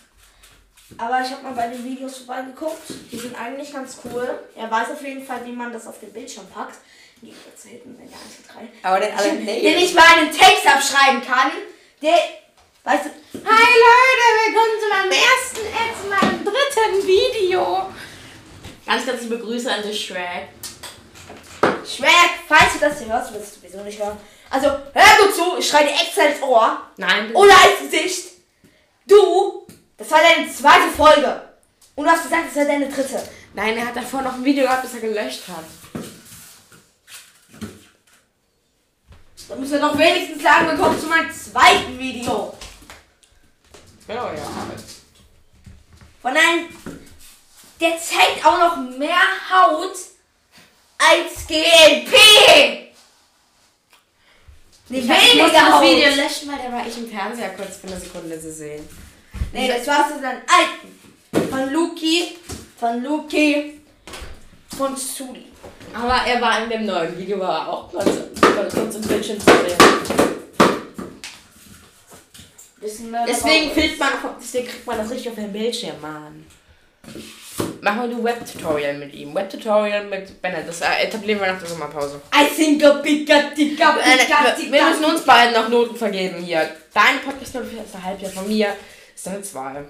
[0.98, 2.82] Aber ich habe mal bei den Videos vorbeigeguckt.
[3.10, 4.40] Die sind eigentlich ganz cool.
[4.54, 6.74] Er weiß auf jeden Fall, wie man das auf den Bildschirm packt.
[7.22, 8.68] Gegensatz zu hinten in der 1 zu 3.
[8.82, 11.50] Aber der alle Der nicht mal einen Text abschreiben kann.
[12.02, 12.18] Der,
[12.84, 17.88] weißt du, Hi Leute, willkommen zu meinem ersten, zu meinem dritten Video.
[18.84, 20.48] Ganz, ganz liebe Grüße an dich, Shrek.
[21.88, 24.18] Schwerk, falls du das hier hörst, du wirst es sowieso nicht hören.
[24.50, 26.82] Also, hör gut zu, ich schreie dir extra ins Ohr.
[26.96, 28.28] Nein, Oder als Gesicht.
[29.06, 29.66] Du,
[29.96, 31.42] das war deine zweite Folge.
[31.94, 33.22] Und du hast gesagt, das war deine dritte.
[33.54, 35.64] Nein, er hat davor noch ein Video gehabt, das er gelöscht hat.
[39.48, 42.54] Dann müssen wir doch wenigstens sagen, willkommen zu meinem zweiten Video.
[44.06, 44.46] Genau, ja.
[46.20, 46.68] Von einem,
[47.80, 49.16] der zeigt auch noch mehr
[49.50, 49.96] Haut
[50.98, 52.12] als GLP.
[54.90, 55.82] Nicht Ich muss weniger das.
[55.82, 58.88] Video löschen, weil da war ich im Fernseher kurz für eine Sekunde zu sehen.
[59.52, 61.50] Nee, das war's zu deinen alten.
[61.50, 62.38] Von Luki,
[62.78, 63.80] von Luki,
[64.76, 65.46] von Suli.
[65.94, 69.46] Aber er war in dem neuen Video, war er auch kurz, kurz, im Bildschirm zu
[69.46, 69.78] sehen.
[72.80, 76.46] Deswegen filmt man, deswegen kriegt man das richtig auf den Bildschirm, Mann.
[77.80, 79.34] Machen wir ein Web-Tutorial mit ihm.
[79.34, 80.68] Web-Tutorial mit Bennett.
[80.68, 82.20] Das äh, etablieren wir nach der Sommerpause.
[82.34, 86.68] I think a pika tika pika wir, wir müssen uns beiden noch Noten vergeben hier.
[86.92, 88.68] Dein Podcast-Note ist eine Halbjahr von mir.
[89.14, 89.84] Ist eine 2.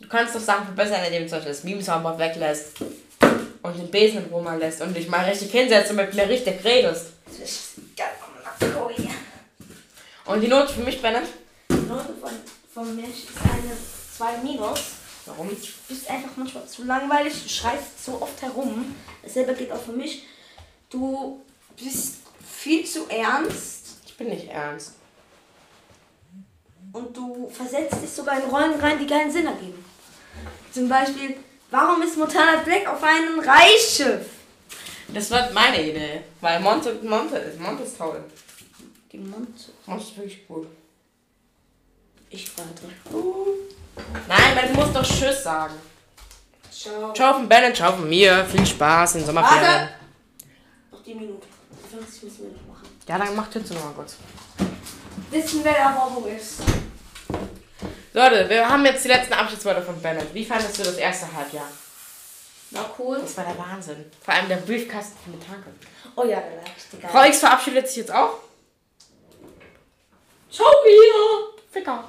[0.00, 2.72] Du kannst doch Sachen verbessern, indem du zum Beispiel das Meme-Soundboard weglässt.
[3.62, 6.64] Und den Besen im Roma lässt und dich mal richtig hinsetzt und mit mir richtig
[6.64, 7.12] redest.
[7.26, 7.72] Das ist.
[10.24, 11.24] Und die Note für mich, Bennett?
[11.68, 12.30] Die Note von,
[12.72, 13.76] von mir ist eine
[14.16, 14.80] 2 minus.
[15.26, 15.48] Warum?
[15.48, 15.56] Du
[15.88, 18.94] bist einfach manchmal zu langweilig, du schreist so oft herum.
[19.22, 20.24] Dasselbe geht auch für mich.
[20.90, 21.40] Du
[21.76, 22.16] bist
[22.50, 24.94] viel zu ernst Ich bin nicht ernst.
[26.92, 29.82] und du versetzt dich sogar in Rollen rein, die keinen Sinn ergeben.
[30.72, 31.36] Zum Beispiel,
[31.70, 34.26] warum ist Montana Black auf einem Reichsschiff?
[35.14, 36.22] Das wird meine Idee.
[36.40, 37.60] Weil Monte, Monte ist.
[37.60, 38.22] Monte ist toll.
[39.10, 39.70] Die Monte.
[39.86, 40.66] Monte ist wirklich gut.
[42.30, 42.82] Ich warte.
[44.28, 45.74] Nein, du musst doch Tschüss sagen.
[46.70, 47.12] Ciao.
[47.12, 48.44] Ciao von Bennett, ciao von mir.
[48.46, 49.62] Viel Spaß in Sommerferien.
[49.62, 49.88] Warte!
[50.90, 51.46] Noch die Minute.
[51.90, 52.88] 50 müssen wir noch machen.
[53.06, 54.16] Ja, dann mach Tütze noch mal kurz.
[55.30, 56.60] Wissen, wer der Bobo ist.
[58.14, 60.34] Leute, wir haben jetzt die letzten Abschiedsworte von Bennett.
[60.34, 61.68] Wie fandest du das erste Halbjahr?
[62.70, 63.18] War cool.
[63.20, 64.10] Das war der Wahnsinn.
[64.22, 65.70] Vor allem der Briefkasten mit Tanke.
[66.16, 67.10] Oh ja, der war richtig geil.
[67.10, 68.38] Frau X verabschiedet sich jetzt auch.
[70.50, 71.62] Schau wieder.
[71.70, 72.04] Ficker.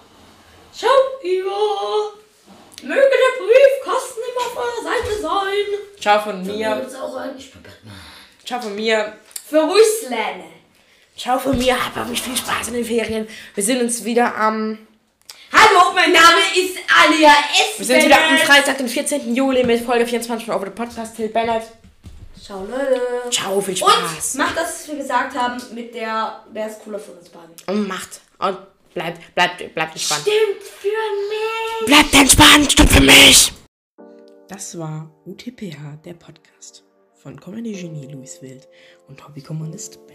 [0.76, 0.88] Schau
[1.22, 2.14] wieder.
[2.82, 6.00] Möge der Briefkasten immer auf eurer Seite sein.
[6.00, 6.88] Ciao von mir.
[8.44, 9.14] Ciao von mir.
[9.48, 10.44] Für Russland.
[11.16, 11.76] Ciao von mir.
[11.86, 13.28] Habt euch viel Spaß in den Ferien.
[13.54, 14.80] Wir sehen uns wieder am...
[15.52, 17.78] Hallo, mein Name ist Alia S.
[17.78, 19.36] Wir sind wieder am Freitag, den 14.
[19.36, 21.16] Juli mit Folge 24 von Over the Podcast.
[21.16, 21.64] Till Bennett.
[22.44, 23.00] Ciao, Leute.
[23.30, 24.34] Ciao, viel Und Spaß.
[24.36, 27.54] macht das, was wir gesagt haben, mit der, wer ist cooler für uns beiden.
[27.68, 28.20] Und macht.
[28.40, 28.58] Und
[28.94, 30.22] bleibt, bleibt, bleibt entspannt.
[30.22, 31.86] Stimmt für mich.
[31.86, 33.52] Bleibt entspannt, stimmt für mich.
[34.48, 36.84] Das war UTPH, der Podcast
[37.16, 38.68] von Comedy Genie Louis Wild
[39.08, 40.06] und Hobbykommunist